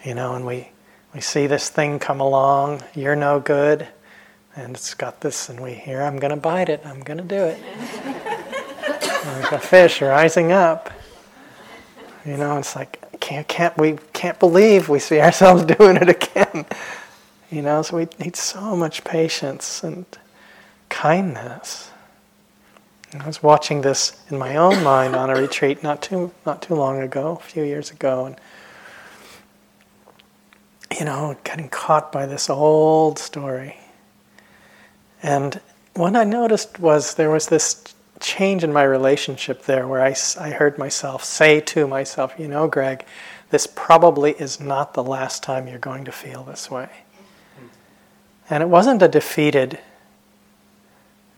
[0.04, 0.70] you know, and we,
[1.14, 3.86] we see this thing come along, you're no good,
[4.54, 7.24] and it's got this, and we hear, I'm going to bite it, I'm going to
[7.24, 7.60] do it.
[9.24, 10.90] There's a fish rising up.
[12.26, 16.66] You know, it's like can't can't we can't believe we see ourselves doing it again.
[17.50, 20.04] You know, so we need so much patience and
[20.88, 21.90] kindness.
[23.12, 26.62] And I was watching this in my own mind on a retreat not too not
[26.62, 28.36] too long ago, a few years ago, and
[30.98, 33.76] you know, getting caught by this old story.
[35.22, 35.60] And
[35.94, 40.50] what I noticed was there was this change in my relationship there where I, I
[40.50, 43.04] heard myself say to myself, you know, Greg,
[43.50, 46.88] this probably is not the last time you're going to feel this way.
[48.48, 49.78] And it wasn't a defeated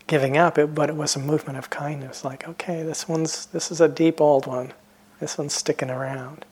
[0.07, 2.25] giving up, it, but it was a movement of kindness.
[2.25, 4.73] Like, okay, this one's this is a deep old one.
[5.21, 6.45] This one's sticking around.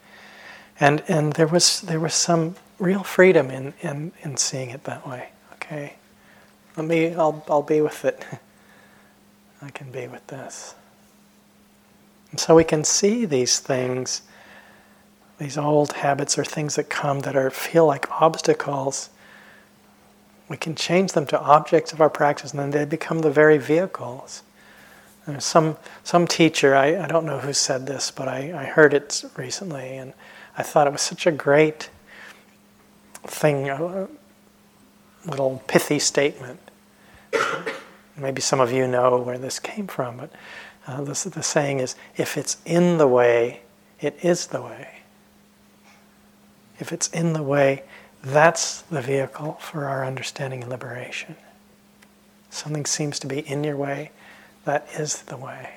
[0.80, 5.06] And and there was there was some real freedom in, in, in seeing it that
[5.06, 5.30] way.
[5.54, 5.94] Okay.
[6.76, 8.24] Let me I'll I'll be with it.
[9.62, 10.74] I can be with this.
[12.30, 14.22] And so we can see these things,
[15.38, 19.10] these old habits or things that come that are feel like obstacles.
[20.48, 23.58] We can change them to objects of our practice, and then they become the very
[23.58, 24.42] vehicles.
[25.38, 29.24] Some some teacher, I, I don't know who said this, but I, I heard it
[29.36, 30.12] recently, and
[30.56, 31.90] I thought it was such a great
[33.24, 34.06] thing, a
[35.26, 36.60] little pithy statement.
[38.18, 40.30] Maybe some of you know where this came from, but
[40.86, 43.60] uh, the saying is if it's in the way,
[44.00, 44.88] it is the way.
[46.78, 47.82] If it's in the way,
[48.22, 51.36] that's the vehicle for our understanding and liberation.
[52.50, 54.10] Something seems to be in your way,
[54.64, 55.70] that is the way.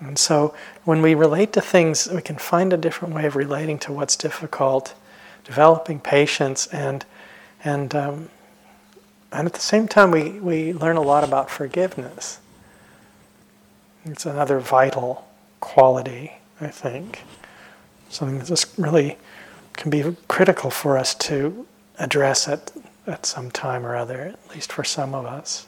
[0.00, 3.78] And so when we relate to things, we can find a different way of relating
[3.80, 4.94] to what's difficult,
[5.44, 7.04] developing patience, and,
[7.62, 8.28] and, um,
[9.34, 12.38] and at the same time, we, we learn a lot about forgiveness.
[14.04, 15.26] It's another vital
[15.58, 17.24] quality, I think.
[18.08, 19.18] Something that just really
[19.72, 21.66] can be critical for us to
[21.98, 22.70] address at,
[23.08, 25.66] at some time or other, at least for some of us.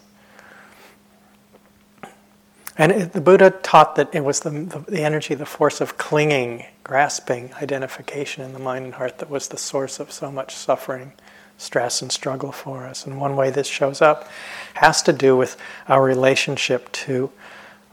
[2.78, 5.98] And it, the Buddha taught that it was the, the, the, energy, the force of
[5.98, 10.54] clinging, grasping, identification in the mind and heart that was the source of so much
[10.54, 11.12] suffering,
[11.58, 13.06] stress, and struggle for us.
[13.06, 14.28] And one way this shows up
[14.74, 15.56] has to do with
[15.88, 17.30] our relationship to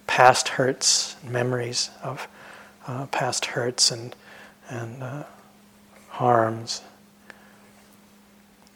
[0.08, 2.28] past hurts, memories of
[2.88, 4.16] uh, past hurts and,
[4.70, 5.24] and uh,
[6.10, 6.82] harms.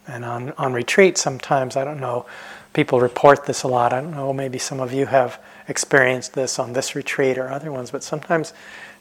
[0.06, 2.24] And on, on retreat, sometimes, I don't know,
[2.72, 3.92] people report this a lot.
[3.92, 7.70] I don't know, maybe some of you have experienced this on this retreat or other
[7.70, 8.54] ones, but sometimes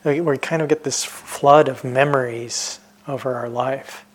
[0.04, 4.06] we, we kind of get this flood of memories over our life.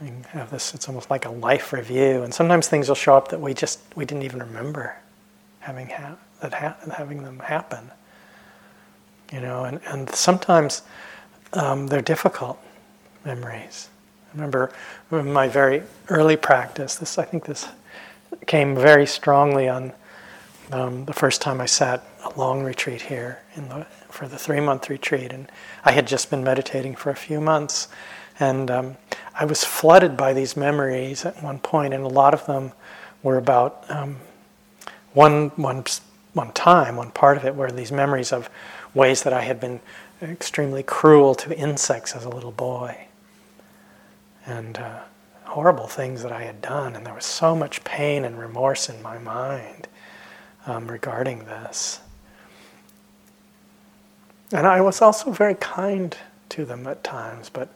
[0.00, 3.28] We have this, it's almost like a life review, and sometimes things will show up
[3.28, 4.94] that we just, we didn't even remember
[5.60, 7.90] having, ha- that ha- having them happen.
[9.32, 10.82] You know, and, and sometimes
[11.54, 12.58] um, they're difficult
[13.24, 13.88] memories.
[14.28, 14.70] I remember
[15.10, 17.66] in my very early practice, this I think this
[18.46, 19.92] came very strongly on
[20.72, 24.90] um, the first time I sat a long retreat here the, for the three month
[24.90, 25.50] retreat, and
[25.84, 27.88] I had just been meditating for a few months,
[28.38, 28.96] and um,
[29.38, 32.72] I was flooded by these memories at one point, and a lot of them
[33.22, 34.16] were about um,
[35.12, 35.84] one one
[36.32, 38.48] one time, one part of it, were these memories of
[38.94, 39.80] ways that I had been
[40.22, 43.06] extremely cruel to insects as a little boy,
[44.46, 44.78] and.
[44.78, 45.00] Uh,
[45.56, 49.00] horrible things that I had done, and there was so much pain and remorse in
[49.00, 49.88] my mind
[50.66, 52.00] um, regarding this.
[54.52, 56.14] And I was also very kind
[56.50, 57.70] to them at times, but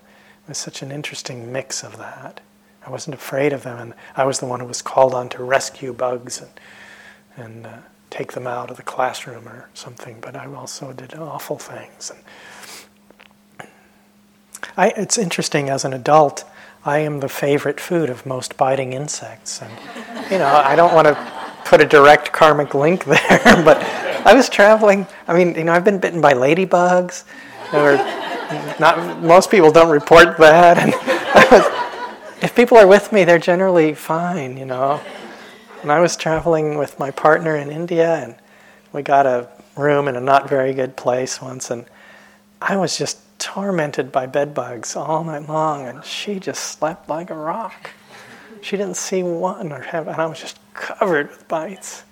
[0.50, 2.40] was such an interesting mix of that.
[2.84, 5.44] I wasn't afraid of them, and I was the one who was called on to
[5.44, 6.50] rescue bugs and,
[7.36, 7.76] and uh,
[8.10, 12.10] take them out of the classroom or something, but I also did awful things.
[12.10, 13.68] And
[14.76, 16.44] I, it's interesting, as an adult,
[16.84, 19.62] I am the favorite food of most biting insects.
[19.62, 19.70] And,
[20.32, 21.14] you know, I don't want to
[21.64, 23.80] put a direct karmic link there, but
[24.26, 25.06] I was traveling.
[25.28, 27.22] I mean, you know, I've been bitten by ladybugs.
[27.72, 27.96] Or
[28.78, 30.92] not most people don't report that, and
[32.42, 35.00] if people are with me, they're generally fine, you know.
[35.82, 38.34] And I was traveling with my partner in India, and
[38.92, 41.86] we got a room in a not very good place once, and
[42.60, 47.30] I was just tormented by bed bugs all night long, and she just slept like
[47.30, 47.90] a rock.
[48.60, 52.04] She didn't see one or have, and I was just covered with bites.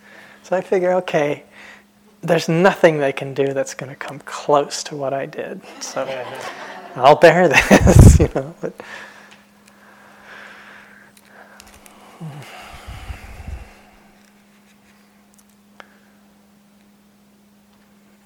[0.43, 1.45] So I figure, okay,
[2.23, 5.61] there's nothing they can do that's going to come close to what I did.
[5.81, 6.07] So
[6.97, 8.55] I'll bear this, you know.
[8.61, 8.75] But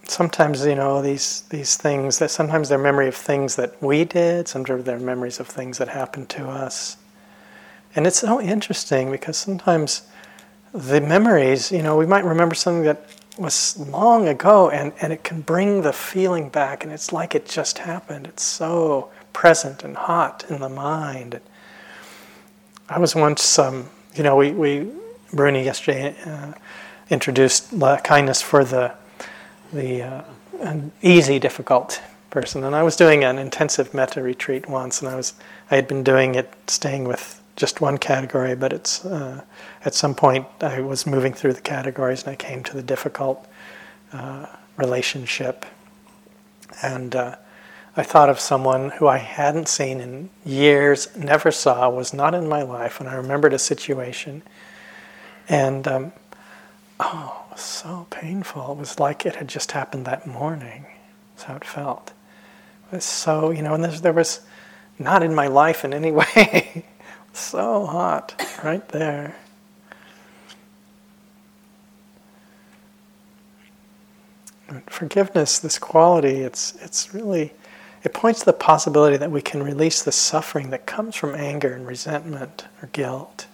[0.04, 4.48] sometimes, you know, these these things that sometimes they're memory of things that we did.
[4.48, 6.96] Sometimes they're memories of things that happened to us.
[7.94, 10.02] And it's so interesting because sometimes
[10.72, 13.06] the memories, you know, we might remember something that
[13.38, 17.46] was long ago and, and it can bring the feeling back and it's like it
[17.46, 18.26] just happened.
[18.26, 21.40] It's so present and hot in the mind.
[22.88, 24.88] I was once, um, you know, we, we
[25.32, 26.52] Bruni yesterday uh,
[27.08, 27.72] introduced
[28.04, 28.94] kindness for the,
[29.72, 32.64] the uh, easy, difficult person.
[32.64, 35.34] And I was doing an intensive metta retreat once and I was,
[35.70, 39.40] I had been doing it, staying with just one category, but it's uh,
[39.84, 43.46] at some point I was moving through the categories and I came to the difficult
[44.12, 44.46] uh,
[44.76, 45.64] relationship,
[46.82, 47.36] and uh,
[47.96, 52.48] I thought of someone who I hadn't seen in years, never saw, was not in
[52.48, 54.42] my life, and I remembered a situation,
[55.48, 56.12] and um,
[56.98, 58.72] oh, it was so painful.
[58.72, 60.86] It was like it had just happened that morning.
[61.36, 62.12] That's how it felt.
[62.90, 64.40] It was so, you know, and there was
[64.98, 66.86] not in my life in any way.
[67.32, 69.36] So hot, right there.
[74.88, 77.52] Forgiveness, this quality, it's, it's really,
[78.04, 81.72] it points to the possibility that we can release the suffering that comes from anger
[81.74, 83.46] and resentment or guilt.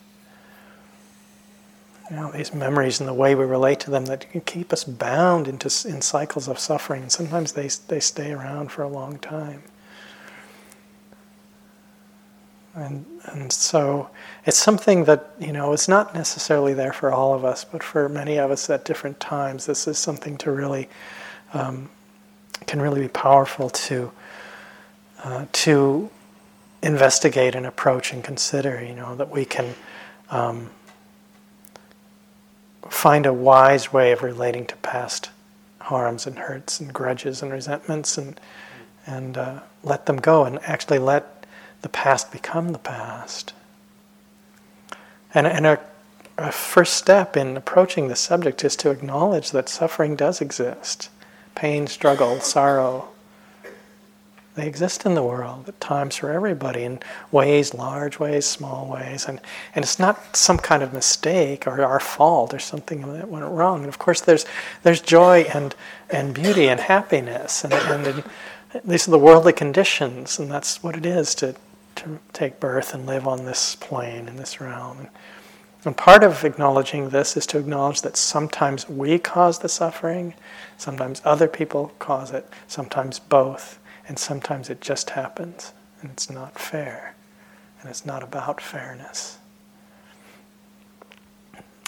[2.10, 4.84] you know, these memories and the way we relate to them that can keep us
[4.84, 7.02] bound into in cycles of suffering.
[7.02, 9.62] And sometimes they they stay around for a long time.
[12.74, 14.08] And and so
[14.44, 18.08] it's something that you know is not necessarily there for all of us, but for
[18.08, 20.88] many of us at different times, this is something to really
[21.54, 21.90] um,
[22.66, 24.12] can really be powerful to
[25.24, 26.10] uh, to
[26.82, 28.84] investigate and approach and consider.
[28.84, 29.74] You know that we can.
[30.30, 30.70] Um,
[32.90, 35.30] find a wise way of relating to past
[35.80, 38.40] harms and hurts and grudges and resentments and
[39.06, 41.37] and uh, let them go and actually let
[41.82, 43.52] the past become the past.
[45.34, 45.80] And, and our
[46.52, 51.10] first step in approaching the subject is to acknowledge that suffering does exist
[51.54, 53.08] pain, struggle, sorrow,
[54.54, 57.00] they exist in the world at times for everybody in
[57.30, 59.26] ways, large ways, small ways.
[59.26, 59.40] And,
[59.74, 63.80] and it's not some kind of mistake or our fault or something that went wrong.
[63.80, 64.46] And of course, there's,
[64.82, 65.74] there's joy and,
[66.10, 67.64] and beauty and happiness.
[67.64, 68.24] And, and,
[68.84, 71.54] these are the worldly conditions, and that's what it is to,
[71.98, 75.08] to take birth and live on this plane, in this realm.
[75.84, 80.34] And part of acknowledging this is to acknowledge that sometimes we cause the suffering,
[80.76, 83.78] sometimes other people cause it, sometimes both.
[84.08, 87.14] And sometimes it just happens, and it's not fair,
[87.80, 89.38] and it's not about fairness.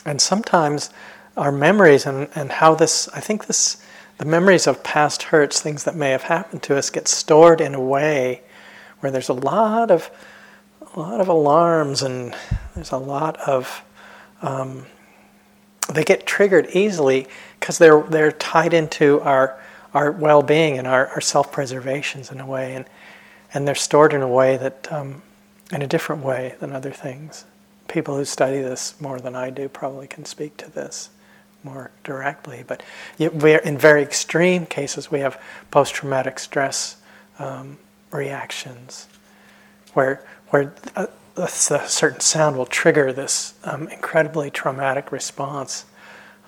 [0.05, 0.91] And sometimes
[1.37, 3.83] our memories and, and how this, I think this,
[4.19, 7.75] the memories of past hurts, things that may have happened to us, get stored in
[7.75, 8.43] a way
[9.01, 10.11] where there's a lot of,
[10.95, 12.35] a lot of alarms and
[12.75, 13.83] there's a lot of,
[14.43, 14.87] um,
[15.93, 17.27] they get triggered easily
[17.59, 19.61] because they're, they're tied into our
[19.93, 22.85] our well-being and our, our self-preservations in a way, and
[23.53, 25.23] and they're stored in a way that, um,
[25.73, 27.45] in a different way than other things.
[27.89, 31.11] People who study this more than I do probably can speak to this
[31.65, 32.63] more directly.
[32.65, 32.85] But
[33.19, 35.41] in very extreme cases, we have
[35.73, 36.97] post-traumatic stress
[37.41, 37.79] um,
[38.13, 39.09] reactions,
[39.95, 45.85] where where a, a, certain sound will trigger this um, incredibly traumatic response,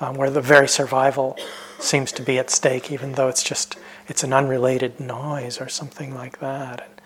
[0.00, 1.38] um, where the very survival
[1.78, 6.14] seems to be at stake, even though it's just it's an unrelated noise or something
[6.14, 7.00] like that.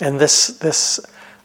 [0.00, 1.00] And this this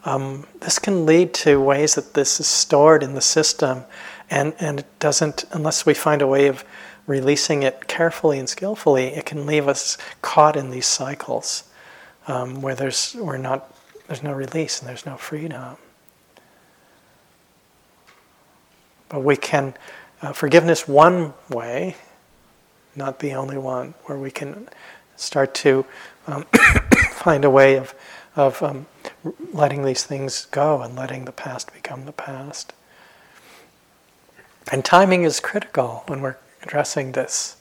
[0.05, 3.83] um, this can lead to ways that this is stored in the system,
[4.29, 6.63] and and it doesn't unless we find a way of
[7.07, 9.07] releasing it carefully and skillfully.
[9.07, 11.63] It can leave us caught in these cycles
[12.27, 13.73] um, where there's we're not
[14.07, 15.77] there's no release and there's no freedom.
[19.09, 19.73] But we can
[20.21, 21.95] uh, forgiveness one way
[22.97, 24.67] not the only one, where we can
[25.15, 25.85] start to
[26.25, 26.43] um,
[27.11, 27.93] find a way of,
[28.35, 28.87] of um,
[29.53, 32.73] letting these things go and letting the past become the past.
[34.71, 37.57] And timing is critical when we're addressing this.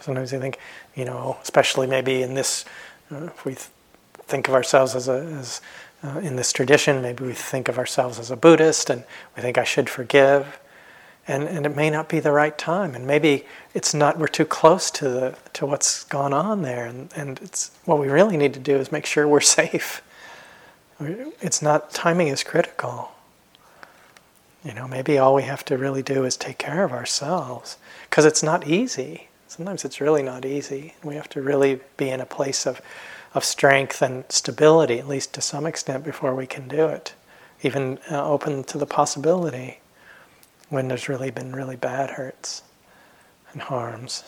[0.00, 0.58] Sometimes I think,
[0.94, 2.64] you know, especially maybe in this,
[3.10, 3.68] uh, if we th-
[4.26, 5.60] think of ourselves as a, as
[6.02, 9.04] uh, in this tradition, maybe we think of ourselves as a Buddhist and
[9.34, 10.58] we think I should forgive.
[11.28, 12.94] And, and it may not be the right time.
[12.94, 16.86] And maybe it's not we're too close to the to what's gone on there.
[16.86, 20.02] And, and it's what we really need to do is make sure we're safe.
[21.00, 23.12] It's not timing is critical.
[24.64, 27.76] You know maybe all we have to really do is take care of ourselves.
[28.08, 32.20] Because it's not easy sometimes it's really not easy we have to really be in
[32.20, 32.80] a place of
[33.34, 37.14] of strength and stability at least to some extent before we can do it
[37.62, 39.80] even uh, open to the possibility
[40.68, 42.62] when there's really been really bad hurts
[43.52, 44.24] and harms.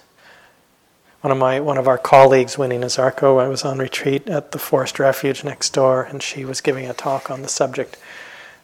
[1.20, 4.58] One of my one of our colleagues, Winnie Nazarko, I was on retreat at the
[4.58, 7.96] forest refuge next door, and she was giving a talk on the subject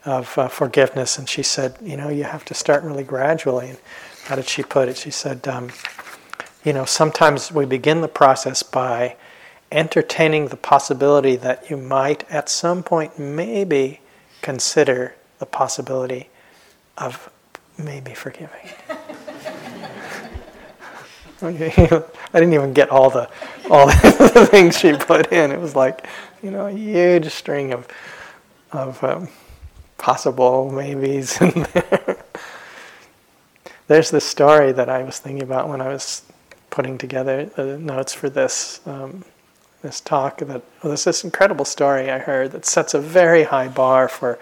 [0.05, 3.71] of uh, forgiveness, and she said, you know, you have to start really gradually.
[3.71, 3.79] And
[4.27, 4.97] how did she put it?
[4.97, 5.71] She said, um,
[6.65, 9.17] you know, sometimes we begin the process by
[9.71, 14.01] entertaining the possibility that you might, at some point, maybe
[14.41, 16.31] consider the possibility
[16.97, 17.31] of
[17.77, 18.71] maybe forgiving.
[21.43, 21.51] I
[22.33, 23.29] didn't even get all the
[23.69, 25.51] all the things she put in.
[25.51, 26.07] It was like,
[26.43, 27.87] you know, a huge string of
[28.73, 29.29] of um,
[29.99, 32.25] possible maybes in there.
[33.89, 36.23] There's this story that I was thinking about when I was
[36.75, 39.25] putting together the notes for this um,
[39.83, 40.39] this talk.
[40.39, 44.41] That well, there's this incredible story I heard that sets a very high bar for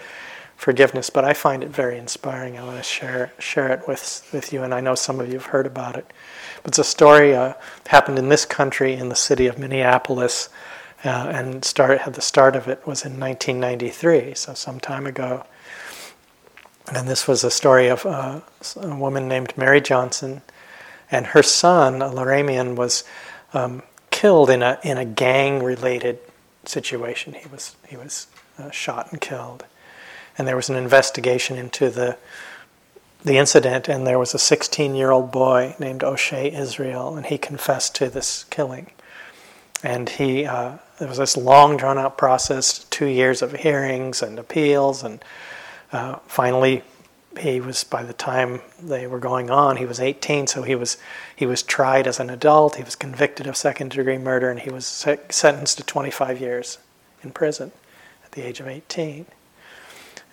[0.56, 2.58] forgiveness, but I find it very inspiring.
[2.58, 5.34] I want to share share it with with you, and I know some of you
[5.34, 6.10] have heard about it.
[6.62, 7.52] But it's a story uh,
[7.86, 10.48] happened in this country, in the city of Minneapolis,
[11.04, 15.44] uh, and start had the start of it was in 1993, so some time ago.
[16.94, 18.40] And this was a story of uh,
[18.76, 20.40] a woman named Mary Johnson,
[21.12, 23.04] and her son, Laramiun, was
[23.52, 26.18] um, killed in a in a gang-related
[26.64, 27.34] situation.
[27.34, 28.26] He was he was
[28.58, 29.64] uh, shot and killed,
[30.36, 32.16] and there was an investigation into the
[33.24, 38.08] the incident, and there was a 16-year-old boy named O'Shea Israel, and he confessed to
[38.08, 38.90] this killing.
[39.84, 45.02] And he uh, there was this long, drawn-out process, two years of hearings and appeals,
[45.02, 45.22] and
[45.92, 46.82] uh, finally
[47.38, 50.96] he was by the time they were going on he was 18 so he was
[51.34, 54.70] he was tried as an adult he was convicted of second degree murder and he
[54.70, 56.78] was sentenced to 25 years
[57.22, 57.72] in prison
[58.24, 59.26] at the age of 18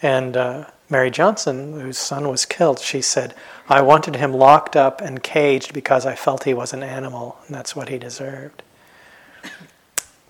[0.01, 3.33] and uh, mary johnson whose son was killed she said
[3.69, 7.55] i wanted him locked up and caged because i felt he was an animal and
[7.55, 8.61] that's what he deserved.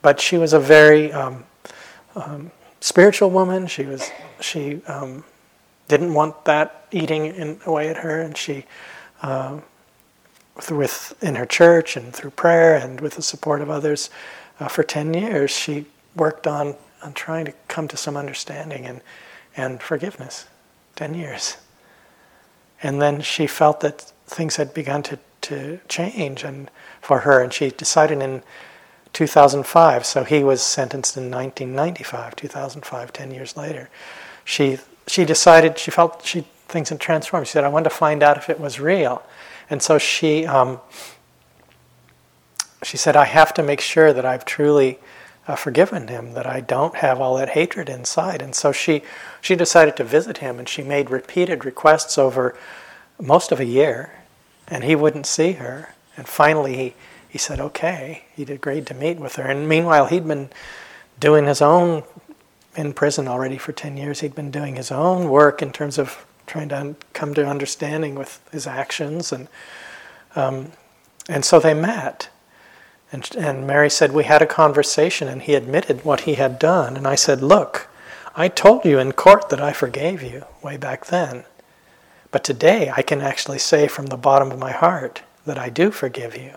[0.01, 1.45] But she was a very um,
[2.15, 3.67] um, spiritual woman.
[3.67, 4.09] She was
[4.39, 5.23] she um,
[5.89, 8.65] didn't want that eating away at her, and she,
[9.21, 9.59] uh,
[10.71, 14.09] with in her church and through prayer and with the support of others,
[14.59, 15.85] uh, for ten years she
[16.15, 19.01] worked on on trying to come to some understanding and
[19.57, 20.47] and forgiveness.
[20.95, 21.57] Ten years,
[22.81, 26.69] and then she felt that things had begun to to change and
[27.01, 28.43] for her, and she decided in
[29.13, 30.05] 2005.
[30.05, 33.89] So he was sentenced in 1995, 2005, 10 years later.
[34.43, 34.77] She
[35.09, 37.47] she decided she felt she things had transformed.
[37.47, 39.23] She said, "I wanted to find out if it was real,"
[39.69, 40.79] and so she um,
[42.83, 44.99] she said, "I have to make sure that I've truly
[45.47, 49.01] uh, forgiven him, that I don't have all that hatred inside." And so she
[49.41, 52.55] she decided to visit him, and she made repeated requests over
[53.19, 54.11] most of a year,
[54.67, 55.95] and he wouldn't see her.
[56.15, 56.93] And finally, he
[57.27, 60.49] he said, "Okay." He'd agreed to meet with her, and meanwhile, he'd been
[61.19, 62.03] doing his own
[62.75, 64.19] in prison already for 10 years.
[64.19, 68.39] He'd been doing his own work in terms of trying to come to understanding with
[68.51, 69.31] his actions.
[69.31, 69.47] And,
[70.35, 70.71] um,
[71.27, 72.29] and so they met.
[73.11, 76.95] And, and Mary said, We had a conversation, and he admitted what he had done.
[76.95, 77.89] And I said, Look,
[78.35, 81.45] I told you in court that I forgave you way back then.
[82.31, 85.89] But today I can actually say from the bottom of my heart that I do
[85.89, 86.55] forgive you.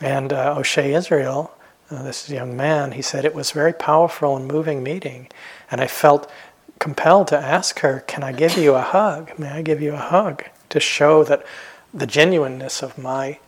[0.00, 1.55] And uh, O'Shea Israel
[1.90, 5.28] uh, this young man, he said it was very powerful and moving meeting.
[5.70, 6.30] And I felt
[6.78, 9.38] compelled to ask her, Can I give you a hug?
[9.38, 10.44] May I give you a hug?
[10.70, 11.46] To show that
[11.94, 13.38] the genuineness of my,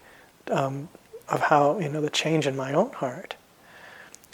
[0.51, 0.89] um,
[1.29, 3.35] of how, you know, the change in my own heart.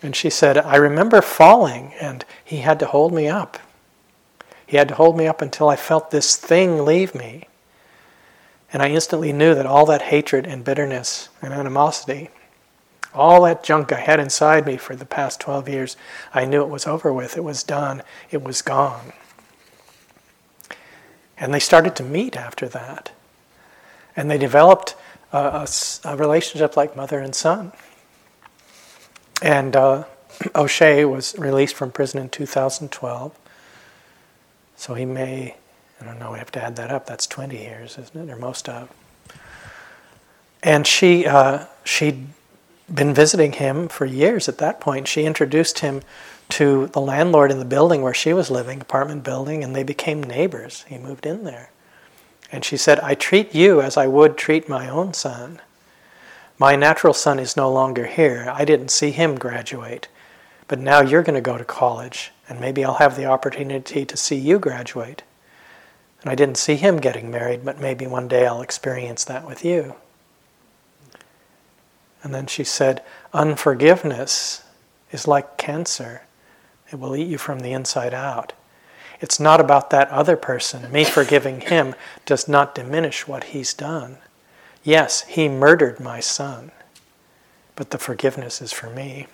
[0.03, 3.59] And she said, I remember falling, and he had to hold me up.
[4.67, 7.49] He had to hold me up until I felt this thing leave me.
[8.73, 12.29] And I instantly knew that all that hatred and bitterness and animosity
[13.15, 15.97] all that junk I had inside me for the past 12 years,
[16.33, 17.37] I knew it was over with.
[17.37, 18.03] It was done.
[18.31, 19.13] It was gone.
[21.39, 23.13] And they started to meet after that.
[24.17, 24.95] And they developed
[25.33, 25.69] a, a,
[26.05, 27.73] a relationship like mother and son.
[29.43, 30.05] And uh,
[30.55, 33.39] O'Shea was released from prison in 2012.
[34.77, 35.57] So he may,
[36.01, 37.07] I don't know, we have to add that up.
[37.07, 38.33] That's 20 years, isn't it?
[38.33, 38.91] Or most of.
[40.63, 42.27] And she, uh, she
[42.93, 45.09] been visiting him for years at that point.
[45.09, 46.03] She introduced him
[46.51, 50.23] to the landlord in the building where she was living, apartment building, and they became
[50.23, 50.85] neighbors.
[50.89, 51.71] He moved in there.
[52.53, 55.61] And she said, I treat you as I would treat my own son.
[56.59, 58.53] My natural son is no longer here.
[58.55, 60.09] I didn't see him graduate.
[60.69, 64.17] But now you're going to go to college, and maybe I'll have the opportunity to
[64.17, 65.23] see you graduate.
[66.23, 69.65] And I didn't see him getting married, but maybe one day I'll experience that with
[69.65, 69.97] you.
[72.25, 74.65] And then she said, Unforgiveness
[75.13, 76.23] is like cancer,
[76.91, 78.55] it will eat you from the inside out.
[79.21, 80.91] It's not about that other person.
[80.91, 81.95] Me forgiving him
[82.27, 84.19] does not diminish what he's done.
[84.83, 86.73] Yes, he murdered my son,
[87.77, 89.27] but the forgiveness is for me.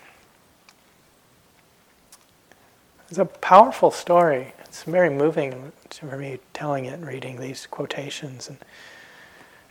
[3.09, 4.53] It's a powerful story.
[4.63, 8.47] It's very moving for me telling it and reading these quotations.
[8.47, 8.57] And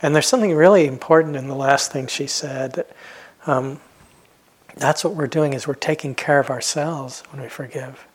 [0.01, 2.95] and there's something really important in the last thing she said that
[3.45, 3.79] um,
[4.75, 8.07] that's what we're doing is we're taking care of ourselves when we forgive.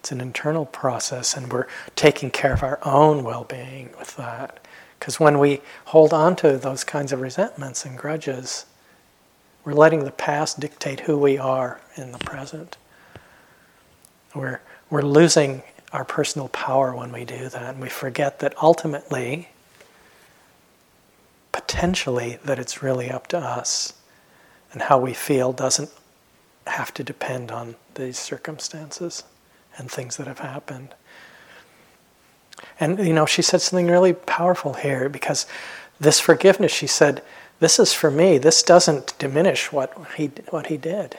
[0.00, 1.66] It's an internal process, and we're
[1.96, 4.64] taking care of our own well-being with that.
[4.98, 8.66] Because when we hold on to those kinds of resentments and grudges,
[9.64, 12.76] we're letting the past dictate who we are in the present.
[14.34, 19.48] We're, we're losing our personal power when we do that, and we forget that ultimately
[21.56, 23.94] potentially that it's really up to us
[24.72, 25.90] and how we feel doesn't
[26.66, 29.24] have to depend on these circumstances
[29.78, 30.90] and things that have happened.
[32.78, 35.46] And you know, she said something really powerful here because
[35.98, 37.22] this forgiveness, she said,
[37.58, 38.36] this is for me.
[38.36, 41.16] This doesn't diminish what he what he did.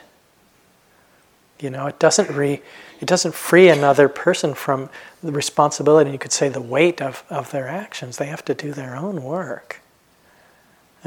[1.59, 2.61] You know, it doesn't re
[3.01, 4.91] it doesn't free another person from
[5.23, 8.17] the responsibility, you could say the weight of, of their actions.
[8.17, 9.81] They have to do their own work.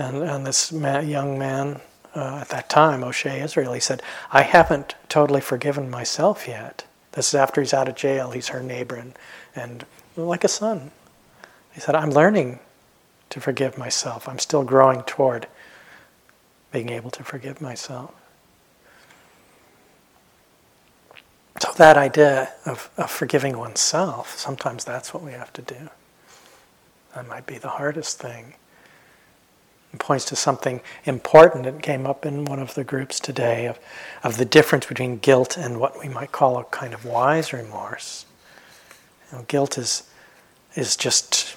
[0.00, 1.80] And, and this young man
[2.16, 6.86] uh, at that time, O'Shea Israel, he said, I haven't totally forgiven myself yet.
[7.12, 8.30] This is after he's out of jail.
[8.30, 9.12] He's her neighbor and,
[9.54, 9.84] and
[10.16, 10.90] like a son.
[11.74, 12.60] He said, I'm learning
[13.28, 14.26] to forgive myself.
[14.26, 15.46] I'm still growing toward
[16.72, 18.14] being able to forgive myself.
[21.60, 25.90] So, that idea of, of forgiving oneself, sometimes that's what we have to do.
[27.14, 28.54] That might be the hardest thing.
[29.92, 33.78] It points to something important that came up in one of the groups today of,
[34.22, 38.24] of the difference between guilt and what we might call a kind of wise remorse.
[39.30, 40.04] You know, guilt is,
[40.76, 41.56] is just,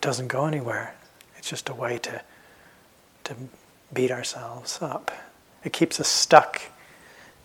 [0.00, 0.94] doesn't go anywhere.
[1.38, 2.20] It's just a way to,
[3.24, 3.36] to
[3.92, 5.10] beat ourselves up.
[5.64, 6.60] It keeps us stuck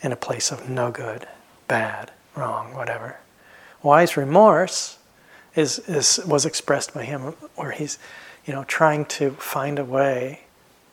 [0.01, 1.27] in a place of no good,
[1.67, 3.17] bad, wrong, whatever.
[3.81, 4.97] Wise remorse
[5.55, 7.97] is, is, was expressed by him where he's
[8.47, 10.41] you know, trying to find a way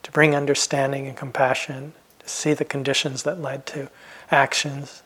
[0.02, 3.88] to bring understanding and compassion, to see the conditions that led to
[4.30, 5.02] actions,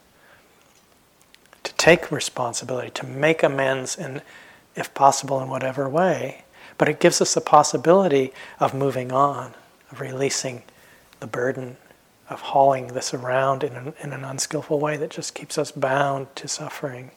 [1.63, 4.23] to take responsibility, to make amends, in,
[4.75, 6.45] if possible, in whatever way.
[6.79, 9.55] But it gives us the possibility of moving on,
[9.93, 10.63] of releasing
[11.21, 11.77] the burden
[12.29, 16.27] of hauling this around in an, in an unskillful way that just keeps us bound
[16.37, 17.11] to suffering.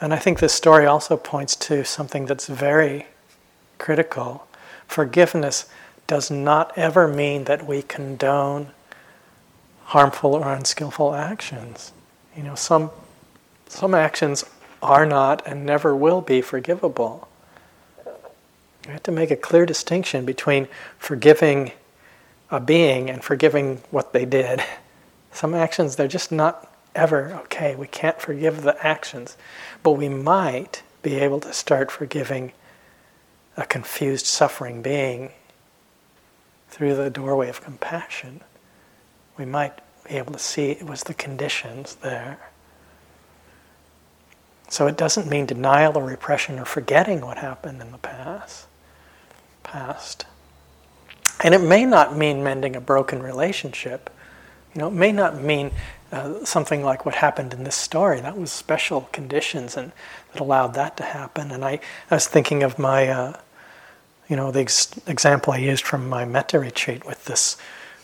[0.00, 3.06] And I think this story also points to something that's very
[3.78, 4.46] critical.
[4.86, 5.68] Forgiveness
[6.06, 8.70] does not ever mean that we condone
[9.84, 11.92] harmful or unskillful actions.
[12.36, 12.90] You know, some,
[13.68, 14.44] some actions
[14.82, 17.28] are not and never will be forgivable.
[18.86, 21.72] We have to make a clear distinction between forgiving
[22.50, 24.62] a being and forgiving what they did.
[25.32, 27.74] Some actions, they're just not ever okay.
[27.74, 29.36] We can't forgive the actions,
[29.82, 32.52] but we might be able to start forgiving
[33.56, 35.30] a confused, suffering being
[36.68, 38.40] through the doorway of compassion.
[39.36, 42.38] We might be able to see it was the conditions there.
[44.68, 48.66] So it doesn't mean denial or repression or forgetting what happened in the past.
[49.64, 50.26] Past.
[51.42, 54.10] And it may not mean mending a broken relationship.
[54.74, 55.72] You know, it may not mean
[56.12, 58.20] uh, something like what happened in this story.
[58.20, 59.92] That was special conditions and
[60.32, 61.50] that allowed that to happen.
[61.50, 61.80] And I,
[62.10, 63.38] I was thinking of my, uh,
[64.28, 67.56] you know, the ex- example I used from my metta retreat with this,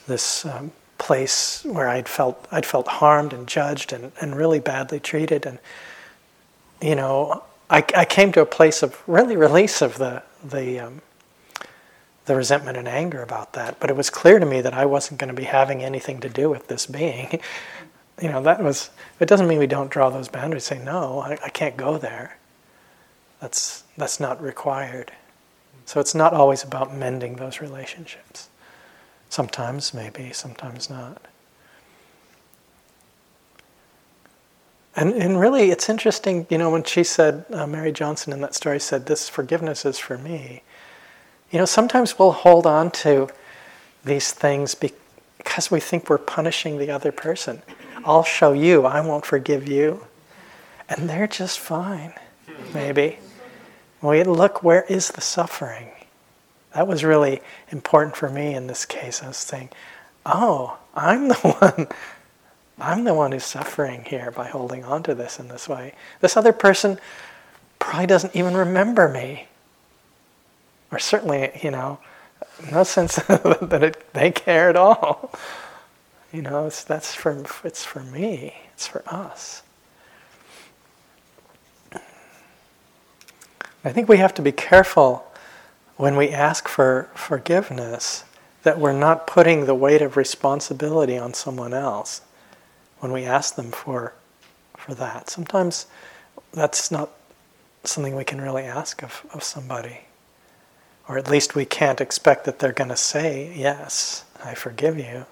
[0.06, 5.00] this um, place where I'd felt I'd felt harmed and judged and, and really badly
[5.00, 5.46] treated.
[5.46, 5.58] And
[6.80, 11.02] you know, I, I came to a place of really release of the the um,
[12.26, 13.78] the resentment and anger about that.
[13.78, 16.28] But it was clear to me that I wasn't going to be having anything to
[16.28, 17.40] do with this being.
[18.20, 18.90] you know, that was,
[19.20, 22.38] it doesn't mean we don't draw those boundaries, say, no, I, I can't go there.
[23.40, 25.12] That's, that's not required.
[25.84, 28.48] So it's not always about mending those relationships.
[29.28, 31.20] Sometimes, maybe, sometimes not.
[34.96, 38.54] And, and really, it's interesting, you know, when she said, uh, Mary Johnson in that
[38.54, 40.62] story said, This forgiveness is for me.
[41.50, 43.28] You know, sometimes we'll hold on to
[44.04, 47.62] these things because we think we're punishing the other person.
[48.06, 50.06] I'll show you, I won't forgive you.
[50.88, 52.14] And they're just fine,
[52.72, 53.18] maybe.
[54.00, 55.90] We look, where is the suffering?
[56.72, 57.40] That was really
[57.70, 59.22] important for me in this case.
[59.24, 59.70] I was saying,
[60.24, 61.34] oh, I'm the
[61.74, 61.88] one.
[62.78, 65.94] I'm the one who's suffering here by holding on to this in this way.
[66.20, 67.00] This other person
[67.78, 69.48] probably doesn't even remember me.
[70.92, 71.98] Or certainly, you know,
[72.70, 75.32] no sense that it, they care at all.
[76.36, 79.62] You know, it's, that's for, it's for me, it's for us.
[83.82, 85.32] I think we have to be careful
[85.96, 88.24] when we ask for forgiveness
[88.64, 92.20] that we're not putting the weight of responsibility on someone else
[92.98, 94.12] when we ask them for,
[94.76, 95.30] for that.
[95.30, 95.86] Sometimes
[96.52, 97.12] that's not
[97.84, 100.00] something we can really ask of, of somebody.
[101.08, 105.24] Or at least we can't expect that they're going to say, Yes, I forgive you.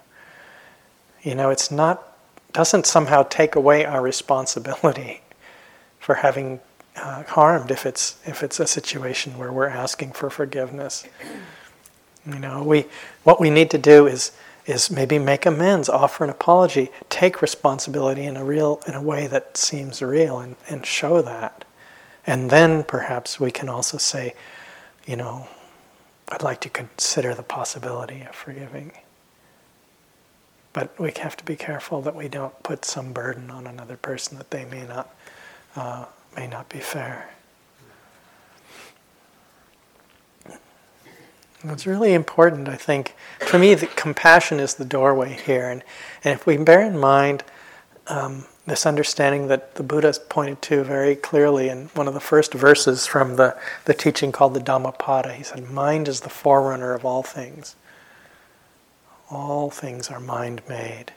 [1.25, 2.17] You know, it's not,
[2.53, 5.23] doesn't somehow take away our responsibility
[5.99, 6.61] for having
[6.97, 11.05] uh, harmed if it's, if it's a situation where we're asking for forgiveness.
[12.27, 12.85] You know, we,
[13.23, 14.33] what we need to do is,
[14.67, 19.27] is maybe make amends, offer an apology, take responsibility in a real in a way
[19.27, 21.65] that seems real and, and show that.
[22.27, 24.35] And then perhaps we can also say,
[25.07, 25.49] you know,
[26.29, 28.93] I'd like to consider the possibility of forgiving.
[30.75, 34.37] But we have to be careful that we don't put some burden on another person
[34.37, 35.15] that they may not
[35.77, 36.05] uh,
[36.37, 37.31] may not be fair.
[41.67, 43.15] It's really important, I think.
[43.39, 45.71] For me, the compassion is the doorway here.
[45.71, 45.83] And,
[46.23, 47.43] and if we bear in mind
[48.07, 52.53] um, this understanding that the Buddha pointed to very clearly in one of the first
[52.53, 53.57] verses from the,
[53.87, 57.77] the teaching called the Dhammapada, he said, Mind is the forerunner of all things.
[59.31, 61.13] All things are mind made.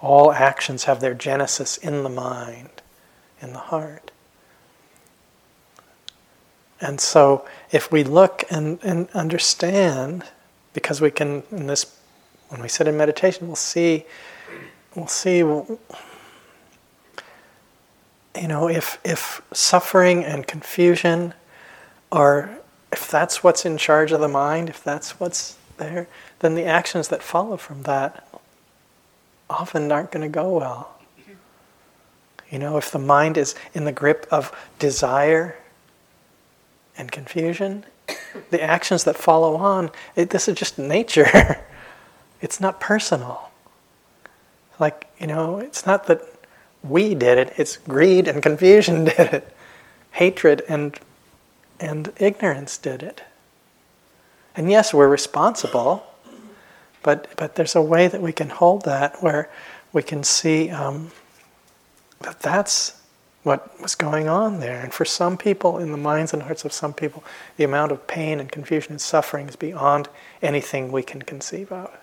[0.00, 2.70] All actions have their genesis in the mind,
[3.40, 4.10] in the heart.
[6.80, 10.24] And so, if we look and, and understand,
[10.74, 11.98] because we can, in this,
[12.48, 14.04] when we sit in meditation, we'll see,
[14.94, 15.78] we'll see, you
[18.34, 21.32] know, if, if suffering and confusion
[22.12, 22.58] are,
[22.92, 26.08] if that's what's in charge of the mind, if that's what's there,
[26.40, 28.26] then the actions that follow from that
[29.48, 30.92] often aren't going to go well.
[32.50, 35.56] You know, if the mind is in the grip of desire,
[36.98, 37.84] and confusion,
[38.50, 41.60] the actions that follow on, it, this is just nature.
[42.40, 43.50] it's not personal.
[44.78, 46.22] Like, you know, it's not that
[46.82, 49.56] we did it, it's greed and confusion did it.
[50.12, 50.98] Hatred and,
[51.80, 53.22] and ignorance did it.
[54.56, 56.06] And yes, we're responsible,
[57.02, 59.50] but, but there's a way that we can hold that where
[59.92, 61.12] we can see um,
[62.20, 63.00] that that's
[63.42, 64.80] what was going on there.
[64.80, 67.22] And for some people, in the minds and hearts of some people,
[67.56, 70.08] the amount of pain and confusion and suffering is beyond
[70.42, 71.96] anything we can conceive of.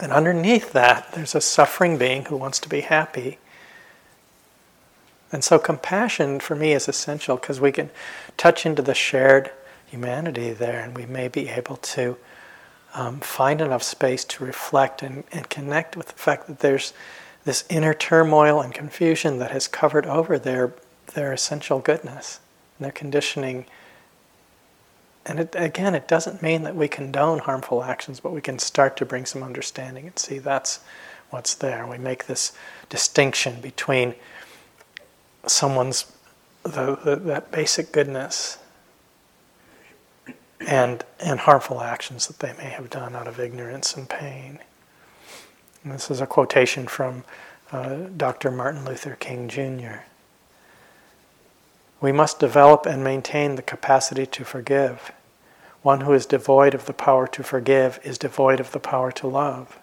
[0.00, 3.38] And underneath that, there's a suffering being who wants to be happy.
[5.30, 7.90] And so, compassion for me is essential because we can
[8.36, 9.50] touch into the shared
[9.86, 12.16] humanity there, and we may be able to
[12.94, 16.92] um, find enough space to reflect and, and connect with the fact that there's
[17.44, 20.74] this inner turmoil and confusion that has covered over their,
[21.14, 22.40] their essential goodness,
[22.80, 23.66] their conditioning.
[25.24, 28.96] And it, again, it doesn't mean that we condone harmful actions, but we can start
[28.98, 30.80] to bring some understanding and see that's
[31.30, 31.86] what's there.
[31.86, 32.52] We make this
[32.88, 34.14] distinction between
[35.50, 36.12] someone's
[36.62, 38.58] the, the, that basic goodness
[40.60, 44.58] and and harmful actions that they may have done out of ignorance and pain.
[45.84, 47.24] And this is a quotation from
[47.70, 48.50] uh, Dr.
[48.50, 50.02] Martin Luther King Jr.
[52.00, 55.12] We must develop and maintain the capacity to forgive.
[55.82, 59.26] One who is devoid of the power to forgive is devoid of the power to
[59.26, 59.78] love.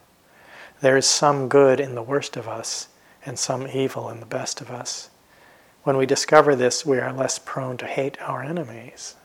[0.81, 2.89] There is some good in the worst of us
[3.25, 5.09] and some evil in the best of us.
[5.85, 9.15] When we discover this, we are less prone to hate our enemies.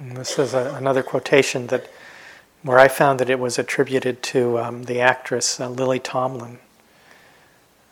[0.00, 1.88] And this is a, another quotation that
[2.64, 6.58] where I found that it was attributed to um, the actress uh, Lily Tomlin.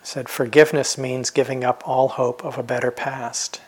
[0.02, 3.60] Said, Forgiveness means giving up all hope of a better past.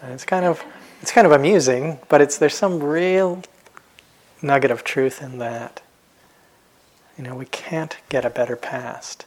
[0.00, 0.64] And it's kind of
[1.02, 3.42] it's kind of amusing, but it's there's some real
[4.40, 5.82] nugget of truth in that.
[7.16, 9.26] You know, we can't get a better past.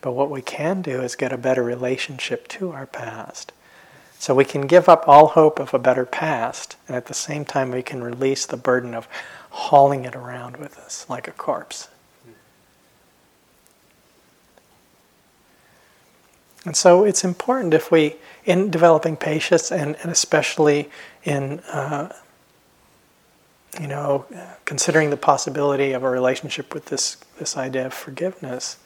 [0.00, 3.52] But what we can do is get a better relationship to our past.
[4.18, 7.44] So we can give up all hope of a better past, and at the same
[7.44, 9.08] time, we can release the burden of
[9.50, 11.88] hauling it around with us like a corpse.
[16.64, 20.88] And so it's important if we, in developing patience and, and especially
[21.24, 22.14] in, uh,
[23.80, 24.26] you know,
[24.64, 28.76] considering the possibility of a relationship with this, this idea of forgiveness,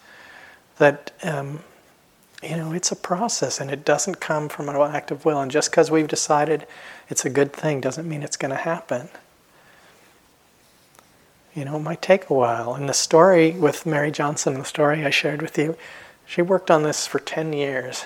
[0.79, 1.61] that, um,
[2.43, 5.41] you know, it's a process and it doesn't come from an act of will.
[5.41, 6.67] And just because we've decided
[7.09, 9.09] it's a good thing doesn't mean it's going to happen
[11.57, 12.75] you know, it might take a while.
[12.75, 15.77] And the story with Mary Johnson, the story I shared with you,
[16.27, 18.05] she worked on this for 10 years.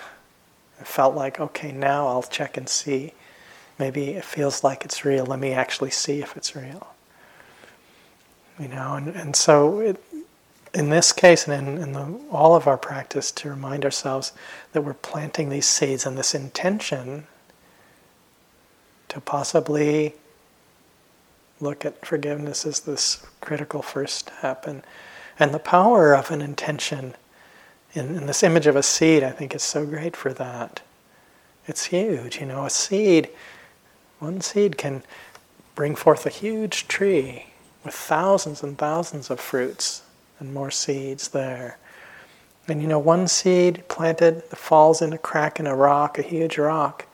[0.80, 3.12] It felt like, okay, now I'll check and see.
[3.80, 5.24] Maybe it feels like it's real.
[5.24, 6.86] Let me actually see if it's real.
[8.58, 10.04] You know, and, and so it,
[10.74, 14.32] in this case and in, in the, all of our practice, to remind ourselves
[14.72, 17.26] that we're planting these seeds and this intention
[19.08, 20.14] to possibly
[21.58, 24.66] look at forgiveness as this critical first step.
[24.66, 24.82] And,
[25.38, 27.14] and the power of an intention
[27.94, 30.82] in, in this image of a seed, I think, is so great for that.
[31.66, 32.40] It's huge.
[32.40, 33.30] You know, a seed,
[34.20, 35.02] one seed can
[35.74, 37.46] bring forth a huge tree
[37.84, 40.02] with thousands and thousands of fruits
[40.38, 41.78] and more seeds there.
[42.68, 46.22] And you know, one seed planted that falls in a crack in a rock, a
[46.22, 47.06] huge rock,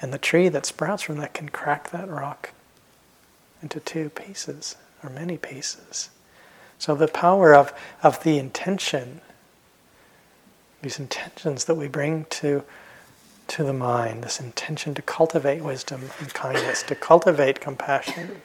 [0.00, 2.52] and the tree that sprouts from that can crack that rock
[3.62, 6.10] into two pieces or many pieces.
[6.78, 7.72] So the power of,
[8.02, 9.20] of the intention,
[10.80, 12.62] these intentions that we bring to,
[13.48, 18.42] to the mind, this intention to cultivate wisdom and kindness, to cultivate compassion,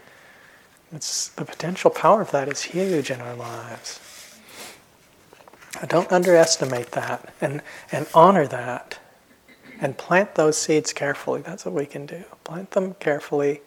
[0.93, 3.99] it's, the potential power of that is huge in our lives.
[5.81, 8.99] I Don't underestimate that and, and honor that
[9.81, 11.41] and plant those seeds carefully.
[11.41, 12.23] That's what we can do.
[12.43, 13.61] Plant them carefully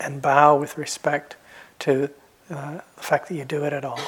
[0.00, 1.36] and bow with respect
[1.80, 2.08] to
[2.50, 4.00] uh, the fact that you do it at all.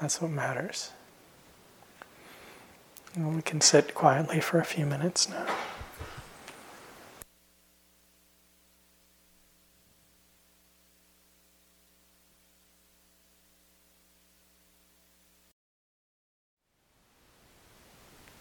[0.00, 0.90] That's what matters.
[3.16, 5.46] And we can sit quietly for a few minutes now.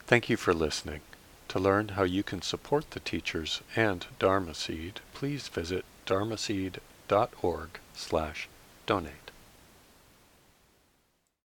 [0.07, 1.01] Thank you for listening.
[1.47, 8.49] To learn how you can support the teachers and Dharma Seed, please visit dharmaseed.org slash
[8.85, 9.24] donate.